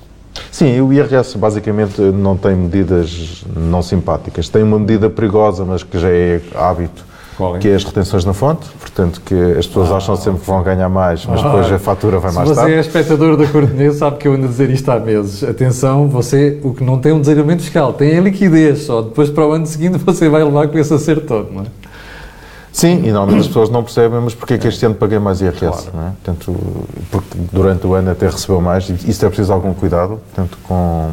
Sim, 0.50 0.80
o 0.80 0.90
IRS 0.94 1.36
basicamente 1.36 2.00
não 2.00 2.34
tem 2.34 2.56
medidas 2.56 3.44
não 3.54 3.82
simpáticas. 3.82 4.48
Tem 4.48 4.62
uma 4.62 4.78
medida 4.78 5.10
perigosa, 5.10 5.66
mas 5.66 5.82
que 5.82 5.98
já 5.98 6.08
é 6.08 6.40
hábito, 6.54 7.04
é? 7.38 7.58
que 7.58 7.68
é 7.68 7.74
as 7.74 7.84
retenções 7.84 8.24
na 8.24 8.32
fonte. 8.32 8.66
Portanto, 8.80 9.20
que 9.24 9.34
as 9.34 9.66
pessoas 9.66 9.90
ah, 9.90 9.96
acham 9.96 10.16
sempre 10.16 10.40
que 10.40 10.46
vão 10.46 10.62
ganhar 10.62 10.88
mais, 10.88 11.26
mas 11.26 11.40
ah, 11.40 11.44
depois 11.44 11.72
a 11.72 11.78
fatura 11.78 12.18
vai 12.18 12.32
mais 12.32 12.48
tarde. 12.48 12.60
Se 12.60 12.66
você 12.66 12.74
é 12.74 12.80
espectador 12.80 13.36
da 13.36 13.46
Cortenês, 13.46 13.96
sabe 13.96 14.16
que 14.16 14.28
eu 14.28 14.34
ando 14.34 14.46
a 14.46 14.48
dizer 14.48 14.70
isto 14.70 14.90
há 14.90 14.98
meses. 14.98 15.44
Atenção, 15.44 16.08
você, 16.08 16.58
o 16.62 16.72
que 16.72 16.82
não 16.82 16.98
tem 16.98 17.12
um 17.12 17.20
desarmamento 17.20 17.62
fiscal, 17.62 17.92
tem 17.92 18.16
a 18.16 18.20
liquidez 18.20 18.84
só. 18.84 19.02
Depois, 19.02 19.28
para 19.30 19.46
o 19.46 19.52
ano 19.52 19.66
seguinte, 19.66 19.98
você 19.98 20.28
vai 20.28 20.42
levar 20.42 20.68
com 20.68 20.78
esse 20.78 20.92
acerto 20.92 21.26
todo, 21.26 21.52
não 21.52 21.62
é? 21.62 21.66
Sim, 22.76 23.06
e 23.06 23.10
normalmente 23.10 23.40
as 23.40 23.46
pessoas 23.46 23.70
não 23.70 23.82
percebem, 23.82 24.20
mas 24.20 24.34
porquê 24.34 24.54
é 24.54 24.58
que 24.58 24.68
este 24.68 24.84
ano 24.84 24.94
paguei 24.94 25.18
mais 25.18 25.40
IRS? 25.40 25.60
Claro. 25.60 25.82
Não 25.94 26.08
é? 26.08 26.12
Portanto, 26.22 26.56
porque 27.10 27.38
durante 27.50 27.86
o 27.86 27.94
ano 27.94 28.10
até 28.10 28.28
recebeu 28.28 28.60
mais, 28.60 28.86
e 28.90 28.92
isso 29.10 29.24
é 29.24 29.28
preciso 29.28 29.50
algum 29.50 29.72
cuidado, 29.72 30.20
portanto, 30.26 30.58
com, 30.62 31.12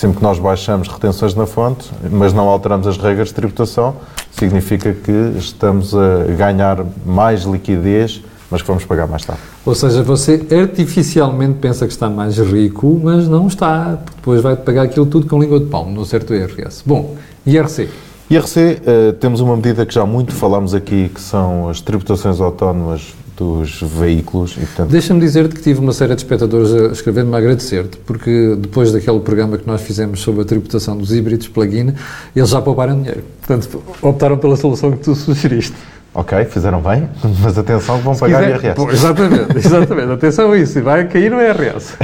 sempre 0.00 0.16
que 0.16 0.22
nós 0.22 0.38
baixamos 0.38 0.88
retenções 0.88 1.34
na 1.34 1.46
fonte, 1.46 1.90
mas 2.10 2.32
não 2.32 2.48
alteramos 2.48 2.86
as 2.86 2.96
regras 2.96 3.28
de 3.28 3.34
tributação, 3.34 3.96
significa 4.32 4.94
que 4.94 5.34
estamos 5.36 5.94
a 5.94 6.24
ganhar 6.36 6.86
mais 7.04 7.42
liquidez, 7.42 8.22
mas 8.50 8.62
que 8.62 8.68
vamos 8.68 8.84
pagar 8.86 9.06
mais 9.06 9.26
tarde. 9.26 9.42
Ou 9.64 9.74
seja, 9.74 10.02
você 10.02 10.40
artificialmente 10.58 11.58
pensa 11.58 11.86
que 11.86 11.92
está 11.92 12.08
mais 12.08 12.38
rico, 12.38 12.98
mas 13.02 13.28
não 13.28 13.46
está, 13.46 13.98
depois 14.16 14.40
vai 14.40 14.56
pagar 14.56 14.84
aquilo 14.84 15.04
tudo 15.04 15.26
com 15.26 15.38
língua 15.38 15.60
de 15.60 15.66
pão, 15.66 15.90
no 15.90 16.04
certo 16.06 16.34
IRS. 16.34 16.82
Bom, 16.86 17.16
IRC. 17.46 17.90
IRC, 18.30 18.58
uh, 18.58 19.12
temos 19.14 19.40
uma 19.40 19.54
medida 19.54 19.84
que 19.84 19.92
já 19.92 20.06
muito 20.06 20.32
falámos 20.32 20.72
aqui, 20.72 21.10
que 21.14 21.20
são 21.20 21.68
as 21.68 21.82
tributações 21.82 22.40
autónomas 22.40 23.14
dos 23.40 23.80
veículos. 23.80 24.52
Portanto... 24.52 24.90
Deixa-me 24.90 25.18
dizer-te 25.18 25.54
que 25.54 25.62
tive 25.62 25.80
uma 25.80 25.94
série 25.94 26.14
de 26.14 26.20
espectadores 26.20 26.72
a 26.72 26.92
escrever-me 26.92 27.34
a 27.34 27.38
agradecer-te, 27.38 27.96
porque 27.98 28.54
depois 28.58 28.92
daquele 28.92 29.18
programa 29.20 29.56
que 29.56 29.66
nós 29.66 29.80
fizemos 29.80 30.20
sobre 30.20 30.42
a 30.42 30.44
tributação 30.44 30.96
dos 30.98 31.10
híbridos 31.10 31.48
plug-in, 31.48 31.94
eles 32.36 32.50
já 32.50 32.60
pouparam 32.60 32.96
dinheiro. 32.96 33.24
Portanto, 33.40 33.82
optaram 34.02 34.36
pela 34.36 34.56
solução 34.56 34.92
que 34.92 34.98
tu 34.98 35.14
sugeriste. 35.14 35.74
Ok, 36.12 36.44
fizeram 36.44 36.82
bem, 36.82 37.08
mas 37.42 37.56
atenção 37.56 37.98
que 37.98 38.04
vão 38.04 38.14
Se 38.14 38.20
pagar 38.20 38.42
quiser, 38.42 38.64
IRS. 38.64 38.74
Pô, 38.74 38.90
exatamente, 38.90 39.56
exatamente. 39.56 40.12
atenção 40.12 40.52
a 40.52 40.58
isso, 40.58 40.82
vai 40.82 41.08
cair 41.08 41.30
no 41.30 41.40
IRS. 41.40 41.94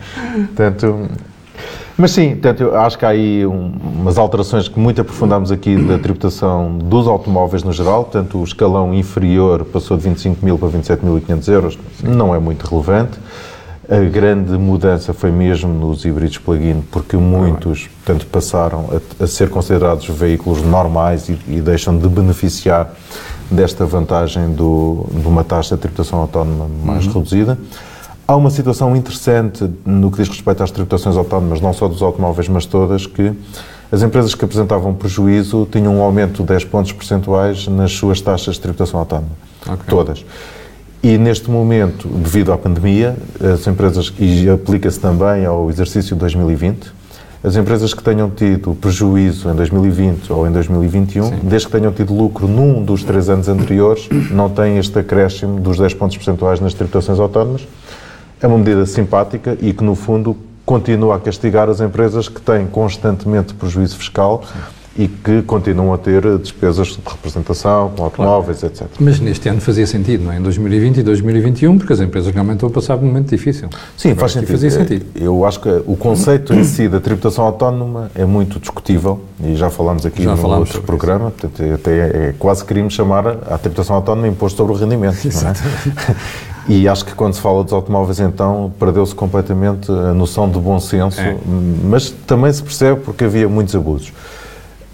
Portanto, 0.56 1.10
mas 1.98 2.10
sim, 2.10 2.32
portanto, 2.32 2.60
eu 2.62 2.78
acho 2.78 2.98
que 2.98 3.04
há 3.04 3.08
aí 3.08 3.46
um, 3.46 3.72
umas 4.00 4.18
alterações 4.18 4.68
que 4.68 4.78
muito 4.78 5.00
aprofundamos 5.00 5.50
aqui 5.50 5.76
da 5.76 5.98
tributação 5.98 6.76
dos 6.76 7.06
automóveis 7.06 7.62
no 7.62 7.72
geral, 7.72 8.04
portanto, 8.04 8.38
o 8.38 8.44
escalão 8.44 8.92
inferior 8.92 9.64
passou 9.64 9.96
de 9.96 10.04
25 10.04 10.44
mil 10.44 10.58
para 10.58 10.68
27.500 10.68 11.48
euros, 11.48 11.78
não 12.02 12.34
é 12.34 12.38
muito 12.38 12.64
relevante. 12.64 13.18
A 13.88 14.00
grande 14.00 14.52
mudança 14.58 15.14
foi 15.14 15.30
mesmo 15.30 15.72
nos 15.72 16.04
híbridos 16.04 16.38
plug-in, 16.38 16.82
porque 16.90 17.16
muitos, 17.16 17.88
portanto, 18.04 18.26
passaram 18.26 18.90
a, 18.90 19.24
a, 19.24 19.26
ser 19.28 19.48
considerados 19.48 20.06
veículos 20.08 20.60
normais 20.60 21.28
e, 21.28 21.38
e, 21.46 21.60
deixam 21.60 21.96
de 21.96 22.08
beneficiar 22.08 22.92
desta 23.48 23.86
vantagem 23.86 24.50
do, 24.50 25.06
de 25.12 25.28
uma 25.28 25.44
taxa 25.44 25.76
de 25.76 25.82
tributação 25.82 26.18
autónoma 26.18 26.66
mais 26.84 27.06
uhum. 27.06 27.12
reduzida. 27.12 27.56
Há 28.28 28.34
uma 28.34 28.50
situação 28.50 28.96
interessante 28.96 29.70
no 29.84 30.10
que 30.10 30.16
diz 30.16 30.28
respeito 30.28 30.60
às 30.60 30.72
tributações 30.72 31.16
autónomas, 31.16 31.60
não 31.60 31.72
só 31.72 31.86
dos 31.86 32.02
automóveis, 32.02 32.48
mas 32.48 32.66
todas, 32.66 33.06
que 33.06 33.32
as 33.92 34.02
empresas 34.02 34.34
que 34.34 34.44
apresentavam 34.44 34.92
prejuízo 34.92 35.68
tinham 35.70 35.96
um 35.96 36.02
aumento 36.02 36.38
de 36.38 36.48
10 36.48 36.64
pontos 36.64 36.90
percentuais 36.90 37.68
nas 37.68 37.92
suas 37.92 38.20
taxas 38.20 38.56
de 38.56 38.62
tributação 38.62 38.98
autónoma. 38.98 39.30
Okay. 39.62 39.76
Todas. 39.88 40.24
E 41.04 41.16
neste 41.16 41.48
momento, 41.48 42.08
devido 42.08 42.52
à 42.52 42.58
pandemia, 42.58 43.16
as 43.40 43.64
empresas, 43.68 44.12
e 44.18 44.50
aplica-se 44.50 44.98
também 44.98 45.46
ao 45.46 45.70
exercício 45.70 46.16
de 46.16 46.20
2020, 46.20 46.92
as 47.44 47.54
empresas 47.54 47.94
que 47.94 48.02
tenham 48.02 48.28
tido 48.28 48.74
prejuízo 48.74 49.48
em 49.48 49.54
2020 49.54 50.32
ou 50.32 50.48
em 50.48 50.50
2021, 50.50 51.28
Sim. 51.28 51.38
desde 51.44 51.68
que 51.68 51.72
tenham 51.72 51.92
tido 51.92 52.12
lucro 52.12 52.48
num 52.48 52.82
dos 52.82 53.04
três 53.04 53.28
anos 53.28 53.46
anteriores, 53.46 54.08
não 54.32 54.50
têm 54.50 54.78
este 54.78 54.98
acréscimo 54.98 55.60
dos 55.60 55.78
10 55.78 55.94
pontos 55.94 56.16
percentuais 56.16 56.58
nas 56.58 56.74
tributações 56.74 57.20
autónomas 57.20 57.64
é 58.40 58.46
uma 58.46 58.58
medida 58.58 58.84
simpática 58.86 59.56
e 59.60 59.72
que, 59.72 59.82
no 59.82 59.94
fundo, 59.94 60.36
continua 60.64 61.16
a 61.16 61.20
castigar 61.20 61.68
as 61.68 61.80
empresas 61.80 62.28
que 62.28 62.40
têm 62.40 62.66
constantemente 62.66 63.54
prejuízo 63.54 63.96
fiscal 63.96 64.42
Sim. 64.44 64.75
E 64.98 65.08
que 65.08 65.42
continuam 65.42 65.92
a 65.92 65.98
ter 65.98 66.22
despesas 66.38 66.88
de 66.88 66.98
representação, 67.06 67.92
com 67.96 68.04
automóveis, 68.04 68.60
claro. 68.60 68.74
etc. 68.74 68.88
Mas 68.98 69.20
neste 69.20 69.48
ano 69.48 69.60
fazia 69.60 69.86
sentido, 69.86 70.24
não 70.24 70.32
é? 70.32 70.38
Em 70.38 70.42
2020 70.42 70.98
e 70.98 71.02
2021, 71.02 71.78
porque 71.78 71.92
as 71.92 72.00
empresas 72.00 72.32
realmente 72.32 72.56
estão 72.56 72.68
a 72.68 72.72
passar 72.72 72.96
por 72.96 73.04
um 73.04 73.08
momento 73.08 73.28
difícil. 73.28 73.68
Sim, 73.96 74.10
Agora, 74.10 74.20
faz 74.20 74.32
sentido. 74.32 74.50
Fazia 74.50 74.70
sentido. 74.70 75.06
Eu 75.14 75.44
acho 75.44 75.60
que 75.60 75.68
o 75.86 75.96
conceito 75.96 76.54
em 76.54 76.64
si 76.64 76.88
da 76.88 77.00
tributação 77.00 77.44
autónoma 77.44 78.10
é 78.14 78.24
muito 78.24 78.58
discutível 78.58 79.20
e 79.42 79.54
já 79.54 79.70
falámos 79.70 80.06
aqui 80.06 80.22
já 80.22 80.34
no 80.34 80.48
outro 80.58 80.82
programa, 80.82 81.30
portanto, 81.30 81.62
até 81.74 81.90
é, 81.90 82.28
é 82.28 82.34
quase 82.38 82.64
queríamos 82.64 82.94
chamar 82.94 83.26
a 83.26 83.58
tributação 83.58 83.96
autónoma 83.96 84.28
imposto 84.28 84.56
sobre 84.56 84.72
o 84.72 84.76
rendimento. 84.76 85.26
Exatamente. 85.26 85.88
Não 85.88 86.14
é? 86.14 86.16
E 86.68 86.88
acho 86.88 87.04
que 87.04 87.14
quando 87.14 87.34
se 87.34 87.40
fala 87.40 87.62
dos 87.62 87.72
automóveis, 87.72 88.18
então, 88.18 88.72
perdeu-se 88.78 89.14
completamente 89.14 89.90
a 89.90 90.12
noção 90.12 90.50
de 90.50 90.58
bom 90.58 90.80
senso, 90.80 91.20
é. 91.20 91.36
mas 91.84 92.10
também 92.10 92.52
se 92.52 92.62
percebe 92.62 93.00
porque 93.02 93.24
havia 93.24 93.48
muitos 93.48 93.74
abusos. 93.76 94.12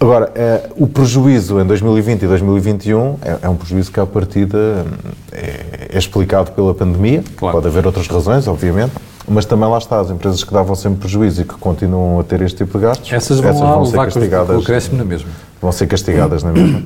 Agora, 0.03 0.33
é, 0.35 0.69
o 0.75 0.85
prejuízo 0.85 1.61
em 1.61 1.65
2020 1.65 2.23
e 2.23 2.27
2021 2.27 3.15
é, 3.21 3.37
é 3.43 3.49
um 3.49 3.55
prejuízo 3.55 3.89
que, 3.89 4.01
à 4.01 4.05
partida, 4.05 4.85
é, 5.31 5.91
é 5.93 5.97
explicado 5.97 6.51
pela 6.51 6.73
pandemia. 6.75 7.23
Claro. 7.37 7.55
Pode 7.55 7.67
haver 7.67 7.85
outras 7.85 8.05
razões, 8.07 8.45
obviamente, 8.45 8.91
mas 9.25 9.45
também 9.45 9.69
lá 9.69 9.77
está, 9.77 10.01
as 10.01 10.11
empresas 10.11 10.43
que 10.43 10.53
davam 10.53 10.75
sempre 10.75 10.99
prejuízo 10.99 11.43
e 11.43 11.45
que 11.45 11.53
continuam 11.53 12.19
a 12.19 12.23
ter 12.25 12.41
este 12.41 12.65
tipo 12.65 12.77
de 12.77 12.83
gastos, 12.83 13.13
essas 13.13 13.39
vão, 13.39 13.51
essas 13.51 13.61
vão 13.61 13.85
ser 13.85 13.97
castigadas. 13.97 14.61
O 14.61 14.65
crescimento 14.65 14.97
na 14.97 15.05
mesma. 15.05 15.29
Vão 15.61 15.71
ser 15.71 15.87
castigadas 15.87 16.43
na 16.43 16.51
mesma. 16.51 16.83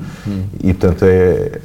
E, 0.62 0.72
portanto, 0.72 1.04
é, 1.04 1.58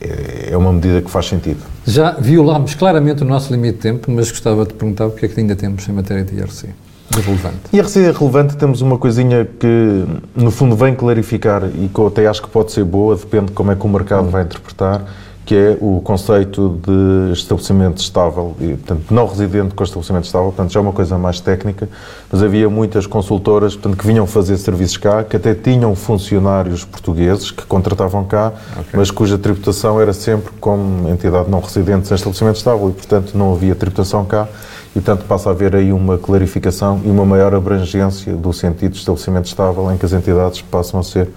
é, 0.00 0.48
é 0.52 0.56
uma 0.56 0.72
medida 0.72 1.02
que 1.02 1.10
faz 1.10 1.26
sentido. 1.26 1.58
Já 1.84 2.12
violámos 2.12 2.74
claramente 2.74 3.24
o 3.24 3.26
nosso 3.26 3.52
limite 3.52 3.78
de 3.78 3.82
tempo, 3.82 4.12
mas 4.12 4.30
gostava 4.30 4.64
de 4.64 4.74
perguntar 4.74 5.06
o 5.06 5.10
que 5.10 5.26
é 5.26 5.28
que 5.28 5.40
ainda 5.40 5.56
temos 5.56 5.88
em 5.88 5.92
matéria 5.92 6.22
de 6.22 6.36
IRC. 6.36 6.68
De 7.10 7.20
relevante. 7.20 7.58
IRC 7.72 7.98
é 7.98 8.12
relevante, 8.12 8.56
temos 8.56 8.80
uma 8.82 8.96
coisinha 8.96 9.44
que, 9.44 10.04
no 10.34 10.50
fundo, 10.50 10.76
vem 10.76 10.94
clarificar 10.94 11.64
e 11.64 11.88
que 11.88 11.98
eu 11.98 12.06
até 12.06 12.26
acho 12.26 12.40
que 12.40 12.48
pode 12.48 12.70
ser 12.70 12.84
boa, 12.84 13.16
depende 13.16 13.46
de 13.46 13.52
como 13.52 13.72
é 13.72 13.74
que 13.74 13.84
o 13.84 13.88
mercado 13.88 14.28
vai 14.28 14.42
interpretar, 14.42 15.04
que 15.44 15.56
é 15.56 15.76
o 15.80 16.00
conceito 16.00 16.80
de 16.86 17.32
estabelecimento 17.32 17.98
estável, 17.98 18.54
e, 18.60 18.68
portanto, 18.68 19.02
não 19.10 19.26
residente 19.26 19.74
com 19.74 19.82
estabelecimento 19.82 20.26
estável, 20.26 20.52
portanto, 20.52 20.72
já 20.72 20.78
é 20.78 20.82
uma 20.82 20.92
coisa 20.92 21.18
mais 21.18 21.40
técnica, 21.40 21.88
mas 22.30 22.40
havia 22.40 22.70
muitas 22.70 23.08
consultoras 23.08 23.74
portanto, 23.74 23.98
que 23.98 24.06
vinham 24.06 24.24
fazer 24.28 24.56
serviços 24.58 24.96
cá, 24.98 25.24
que 25.24 25.34
até 25.34 25.52
tinham 25.52 25.92
funcionários 25.96 26.84
portugueses 26.84 27.50
que 27.50 27.64
contratavam 27.64 28.22
cá, 28.22 28.52
okay. 28.78 28.84
mas 28.92 29.10
cuja 29.10 29.36
tributação 29.36 30.00
era 30.00 30.12
sempre 30.12 30.52
como 30.60 31.08
entidade 31.08 31.50
não 31.50 31.58
residente 31.58 32.06
sem 32.06 32.14
estabelecimento 32.14 32.56
estável 32.56 32.88
e, 32.88 32.92
portanto, 32.92 33.32
não 33.34 33.52
havia 33.52 33.74
tributação 33.74 34.24
cá 34.24 34.46
e, 34.90 35.00
portanto, 35.00 35.24
passa 35.26 35.48
a 35.48 35.52
haver 35.52 35.76
aí 35.76 35.92
uma 35.92 36.18
clarificação 36.18 37.00
e 37.04 37.08
uma 37.08 37.24
maior 37.24 37.54
abrangência 37.54 38.34
do 38.34 38.52
sentido 38.52 38.92
de 38.92 38.98
estabelecimento 38.98 39.46
estável 39.46 39.90
em 39.92 39.96
que 39.96 40.04
as 40.04 40.12
entidades 40.12 40.62
passam 40.62 40.98
a 40.98 41.02
ser 41.02 41.28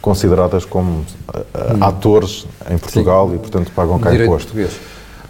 consideradas 0.00 0.64
como 0.64 1.00
uh, 1.00 1.04
atores 1.80 2.46
em 2.70 2.78
Portugal 2.78 3.28
Sim. 3.28 3.36
e, 3.36 3.38
portanto, 3.38 3.72
pagam 3.74 3.98
cá 3.98 4.10
Direito 4.10 4.30
imposto. 4.30 4.52
Português. 4.52 4.80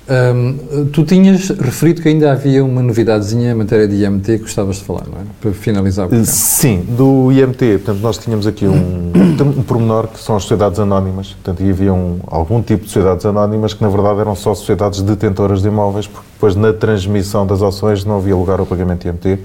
Um, 0.09 0.87
tu 0.87 1.04
tinhas 1.04 1.50
referido 1.50 2.02
que 2.02 2.09
ainda 2.09 2.32
havia 2.32 2.64
uma 2.64 2.82
novidadezinha 2.82 3.52
em 3.52 3.54
matéria 3.54 3.87
de 3.87 4.04
IMT 4.04 4.25
que 4.25 4.38
gostavas 4.38 4.76
de 4.76 4.85
falar, 4.85 5.06
não 5.06 5.21
é? 5.21 5.25
Para 5.40 5.52
finalizar 5.52 6.06
o 6.06 6.09
programa. 6.09 6.32
Sim, 6.32 6.85
do 6.88 7.30
IMT. 7.30 7.78
Portanto, 7.78 8.00
nós 8.00 8.18
tínhamos 8.18 8.47
aqui 8.47 8.66
um, 8.66 9.12
um 9.40 9.62
pormenor 9.62 10.09
que 10.09 10.18
são 10.18 10.35
as 10.35 10.42
sociedades 10.42 10.80
anónimas. 10.80 11.28
Portanto, 11.28 11.62
e 11.62 11.71
havia 11.71 11.94
um, 11.94 12.18
algum 12.26 12.61
tipo 12.61 12.85
de 12.85 12.90
sociedades 12.90 13.25
anónimas 13.25 13.75
que, 13.75 13.82
na 13.82 13.88
verdade, 13.88 14.21
eram 14.21 14.35
só 14.35 14.54
sociedades 14.54 15.02
detentoras 15.02 15.62
de 15.62 15.68
imóveis, 15.68 16.09
porque 16.09 16.26
depois, 16.32 16.56
na 16.56 16.73
transmissão 16.73 17.47
das 17.47 17.62
ações, 17.62 18.04
não 18.04 18.16
havia 18.16 18.35
lugar 18.35 18.59
ao 18.59 18.66
pagamento 18.66 19.02
de 19.02 19.09
IMT 19.09 19.38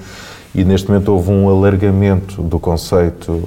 e 0.56 0.64
neste 0.64 0.90
momento 0.90 1.10
houve 1.10 1.30
um 1.30 1.48
alargamento 1.50 2.42
do 2.42 2.60
conceito 2.60 3.44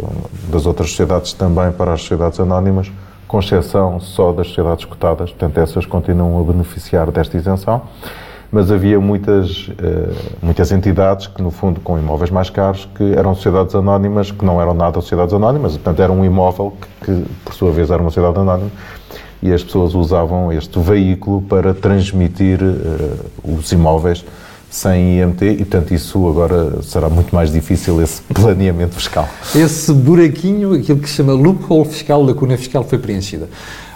das 0.48 0.64
outras 0.64 0.90
sociedades 0.90 1.32
também 1.32 1.72
para 1.72 1.92
as 1.92 2.02
sociedades 2.02 2.38
anónimas, 2.38 2.90
com 3.30 3.38
exceção 3.38 4.00
só 4.00 4.32
das 4.32 4.48
sociedades 4.48 4.84
cotadas, 4.84 5.30
portanto 5.30 5.56
essas 5.58 5.86
continuam 5.86 6.40
a 6.40 6.52
beneficiar 6.52 7.12
desta 7.12 7.36
isenção, 7.36 7.82
mas 8.50 8.72
havia 8.72 8.98
muitas, 8.98 9.70
eh, 9.78 10.12
muitas 10.42 10.72
entidades 10.72 11.28
que, 11.28 11.40
no 11.40 11.52
fundo, 11.52 11.80
com 11.80 11.96
imóveis 11.96 12.28
mais 12.28 12.50
caros, 12.50 12.88
que 12.92 13.14
eram 13.14 13.32
sociedades 13.36 13.72
anónimas, 13.76 14.32
que 14.32 14.44
não 14.44 14.60
eram 14.60 14.74
nada 14.74 15.00
sociedades 15.00 15.32
anónimas, 15.32 15.74
portanto 15.74 16.02
era 16.02 16.10
um 16.10 16.24
imóvel 16.24 16.74
que, 17.00 17.06
que 17.06 17.24
por 17.44 17.54
sua 17.54 17.70
vez, 17.70 17.88
era 17.88 18.02
uma 18.02 18.10
sociedade 18.10 18.36
anónima, 18.36 18.70
e 19.40 19.52
as 19.52 19.62
pessoas 19.62 19.94
usavam 19.94 20.52
este 20.52 20.80
veículo 20.80 21.40
para 21.40 21.72
transmitir 21.72 22.60
uh, 22.60 23.56
os 23.56 23.70
imóveis 23.70 24.24
sem 24.70 25.18
IMT 25.18 25.44
e, 25.44 25.56
portanto, 25.56 25.92
isso 25.92 26.28
agora 26.28 26.80
será 26.82 27.08
muito 27.08 27.34
mais 27.34 27.52
difícil, 27.52 28.00
esse 28.00 28.22
planeamento 28.32 28.94
fiscal. 28.94 29.28
Esse 29.54 29.92
buraquinho, 29.92 30.74
aquilo 30.74 31.00
que 31.00 31.10
se 31.10 31.16
chama 31.16 31.32
loophole 31.32 31.86
fiscal, 31.86 32.22
lacuna 32.22 32.56
fiscal, 32.56 32.84
foi 32.84 32.98
preenchida. 32.98 33.48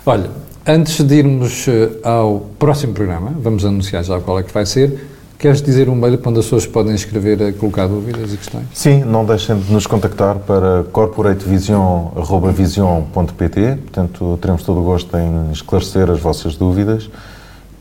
Olha, 0.04 0.30
antes 0.66 1.02
de 1.02 1.14
irmos 1.14 1.66
eh, 1.68 1.90
ao 2.02 2.40
próximo 2.58 2.92
programa, 2.92 3.32
vamos 3.40 3.64
anunciar 3.64 4.02
já 4.02 4.20
qual 4.20 4.38
é 4.38 4.42
que 4.42 4.52
vai 4.52 4.66
ser, 4.66 4.98
Queres 5.44 5.60
dizer 5.60 5.90
um 5.90 5.94
mail 5.94 6.16
para 6.16 6.30
onde 6.30 6.38
as 6.38 6.46
pessoas 6.46 6.66
podem 6.66 6.94
escrever 6.94 7.42
a 7.42 7.52
colocar 7.52 7.86
dúvidas 7.86 8.32
e 8.32 8.38
questões? 8.38 8.64
Sim, 8.72 9.04
não 9.04 9.26
deixem 9.26 9.58
de 9.58 9.70
nos 9.70 9.86
contactar 9.86 10.38
para 10.38 10.84
corporatevision.pt, 10.84 13.78
portanto 13.82 14.38
teremos 14.40 14.62
todo 14.62 14.80
o 14.80 14.82
gosto 14.82 15.14
em 15.18 15.52
esclarecer 15.52 16.08
as 16.08 16.18
vossas 16.18 16.56
dúvidas 16.56 17.10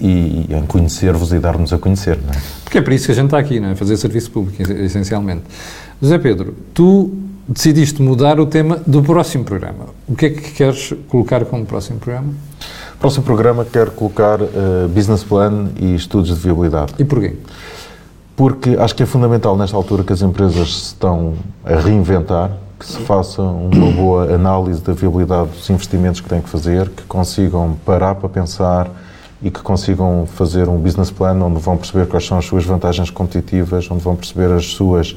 e 0.04 0.54
em 0.54 0.66
conhecer-vos 0.66 1.32
e 1.32 1.40
dar-nos 1.40 1.72
a 1.72 1.78
conhecer. 1.78 2.20
Não 2.22 2.34
é? 2.34 2.42
Porque 2.64 2.78
é 2.78 2.82
para 2.82 2.94
isso 2.94 3.06
que 3.06 3.14
a 3.14 3.16
gente 3.16 3.26
está 3.26 3.40
aqui, 3.40 3.60
não 3.60 3.70
é? 3.70 3.76
fazer 3.76 3.96
serviço 3.96 4.30
público, 4.30 4.62
essencialmente. 4.62 5.44
José 6.02 6.18
Pedro, 6.18 6.54
tu 6.74 7.14
decidiste 7.48 8.02
mudar 8.02 8.38
o 8.40 8.46
tema 8.46 8.82
do 8.86 9.02
próximo 9.02 9.46
programa. 9.46 9.86
O 10.08 10.16
que 10.16 10.26
é 10.26 10.30
que 10.30 10.52
queres 10.52 10.94
colocar 11.08 11.46
como 11.46 11.66
próximo 11.66 12.00
programa? 12.00 12.34
Próximo 13.00 13.24
programa 13.24 13.66
quero 13.66 13.92
colocar 13.92 14.42
uh, 14.42 14.88
business 14.94 15.24
plan 15.24 15.70
e 15.80 15.96
estudos 15.96 16.36
de 16.36 16.42
viabilidade. 16.42 16.94
E 17.00 17.06
porquê? 17.06 17.36
Porque 18.36 18.72
acho 18.78 18.96
que 18.96 19.04
é 19.04 19.06
fundamental 19.06 19.56
nesta 19.56 19.78
altura 19.78 20.04
que 20.04 20.12
as 20.12 20.22
empresas 20.22 20.76
se 20.76 20.86
estão 20.88 21.36
a 21.64 21.76
reinventar, 21.76 22.52
que 22.78 22.86
se 22.86 22.98
faça 23.00 23.42
uma 23.42 23.92
boa 23.92 24.34
análise 24.34 24.82
da 24.82 24.92
viabilidade 24.92 25.52
dos 25.52 25.70
investimentos 25.70 26.20
que 26.20 26.28
têm 26.28 26.42
que 26.42 26.50
fazer, 26.50 26.90
que 26.90 27.04
consigam 27.04 27.78
parar 27.86 28.16
para 28.16 28.28
pensar 28.28 28.90
e 29.44 29.52
que 29.52 29.60
consigam 29.62 30.26
fazer 30.26 30.70
um 30.70 30.78
business 30.78 31.12
plan 31.12 31.36
onde 31.44 31.60
vão 31.60 31.76
perceber 31.76 32.08
quais 32.08 32.26
são 32.26 32.38
as 32.38 32.46
suas 32.46 32.64
vantagens 32.64 33.10
competitivas, 33.10 33.92
onde 33.92 34.02
vão 34.02 34.16
perceber 34.16 34.50
as 34.52 34.68
suas, 34.68 35.16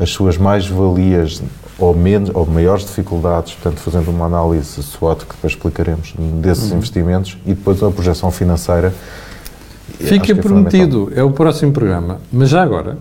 as 0.00 0.10
suas 0.10 0.38
mais-valias 0.38 1.42
ou, 1.76 1.94
menos, 1.94 2.30
ou 2.32 2.46
maiores 2.46 2.84
dificuldades, 2.84 3.54
portanto, 3.54 3.80
fazendo 3.80 4.08
uma 4.08 4.26
análise 4.26 4.82
SWOT 4.82 5.26
que 5.26 5.34
depois 5.34 5.52
explicaremos 5.52 6.14
desses 6.40 6.70
uhum. 6.70 6.78
investimentos 6.78 7.36
e 7.44 7.54
depois 7.54 7.82
a 7.82 7.90
projeção 7.90 8.30
financeira. 8.30 8.94
Fica 9.98 10.32
é 10.32 10.34
prometido, 10.34 11.12
é 11.14 11.22
o 11.22 11.32
próximo 11.32 11.72
programa. 11.72 12.20
Mas 12.32 12.50
já 12.50 12.62
agora, 12.62 12.98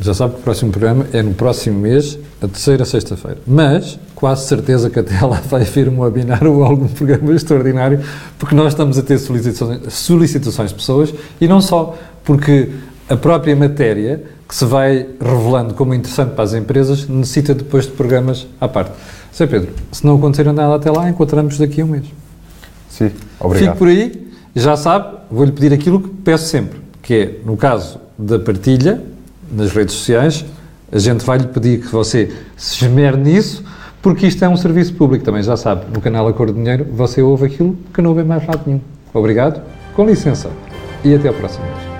já 0.00 0.12
sabe 0.12 0.34
que 0.34 0.40
o 0.40 0.42
próximo 0.42 0.70
programa 0.70 1.06
é 1.12 1.22
no 1.22 1.34
próximo 1.34 1.78
mês, 1.78 2.18
a 2.42 2.48
terceira 2.48 2.84
sexta-feira. 2.84 3.38
Mas, 3.46 3.98
quase 4.14 4.46
certeza 4.46 4.90
que 4.90 4.98
até 4.98 5.20
lá 5.24 5.40
vai 5.48 5.62
haver 5.62 5.88
um 5.88 6.00
webinar 6.00 6.44
ou 6.46 6.64
algum 6.64 6.88
programa 6.88 7.32
extraordinário, 7.34 8.00
porque 8.38 8.54
nós 8.54 8.72
estamos 8.72 8.98
a 8.98 9.02
ter 9.02 9.18
solicitações, 9.18 9.92
solicitações 9.92 10.70
de 10.70 10.76
pessoas 10.76 11.14
e 11.40 11.46
não 11.46 11.60
só, 11.60 11.96
porque 12.24 12.70
a 13.08 13.16
própria 13.16 13.54
matéria 13.54 14.22
que 14.48 14.54
se 14.54 14.64
vai 14.64 15.06
revelando 15.20 15.74
como 15.74 15.94
interessante 15.94 16.32
para 16.34 16.44
as 16.44 16.54
empresas 16.54 17.08
necessita 17.08 17.54
depois 17.54 17.86
de 17.86 17.92
programas 17.92 18.46
à 18.60 18.68
parte. 18.68 18.92
Sr. 19.32 19.48
Pedro, 19.48 19.72
se 19.90 20.04
não 20.06 20.16
acontecer 20.16 20.44
nada 20.52 20.74
até 20.74 20.90
lá, 20.90 21.08
encontramos 21.08 21.58
daqui 21.58 21.80
a 21.80 21.84
um 21.84 21.88
mês. 21.88 22.04
Sim, 22.88 23.10
obrigado. 23.40 23.70
Fique 23.70 23.78
por 23.78 23.88
aí, 23.88 24.28
já 24.54 24.76
sabe, 24.76 25.16
vou-lhe 25.30 25.50
pedir 25.50 25.72
aquilo 25.72 26.00
que 26.00 26.08
peço 26.08 26.46
sempre, 26.46 26.80
que 27.02 27.14
é, 27.14 27.40
no 27.44 27.56
caso 27.56 27.98
da 28.16 28.38
partilha, 28.38 29.02
nas 29.50 29.72
redes 29.72 29.94
sociais, 29.94 30.44
a 30.92 30.98
gente 30.98 31.24
vai 31.24 31.38
lhe 31.38 31.46
pedir 31.46 31.80
que 31.80 31.88
você 31.88 32.32
se 32.56 32.84
esmere 32.84 33.16
nisso, 33.16 33.64
porque 34.00 34.26
isto 34.26 34.44
é 34.44 34.48
um 34.48 34.56
serviço 34.56 34.94
público, 34.94 35.24
também 35.24 35.42
já 35.42 35.56
sabe. 35.56 35.86
No 35.92 36.00
canal 36.00 36.28
Acordo 36.28 36.52
Dinheiro 36.52 36.86
você 36.92 37.22
ouve 37.22 37.46
aquilo 37.46 37.76
que 37.92 38.02
não 38.02 38.10
ouve 38.10 38.22
mais 38.22 38.46
lado 38.46 38.62
nenhum. 38.66 38.80
Obrigado, 39.12 39.62
com 39.94 40.04
licença 40.04 40.50
e 41.04 41.14
até 41.14 41.28
ao 41.28 41.34
próximo. 41.34 41.93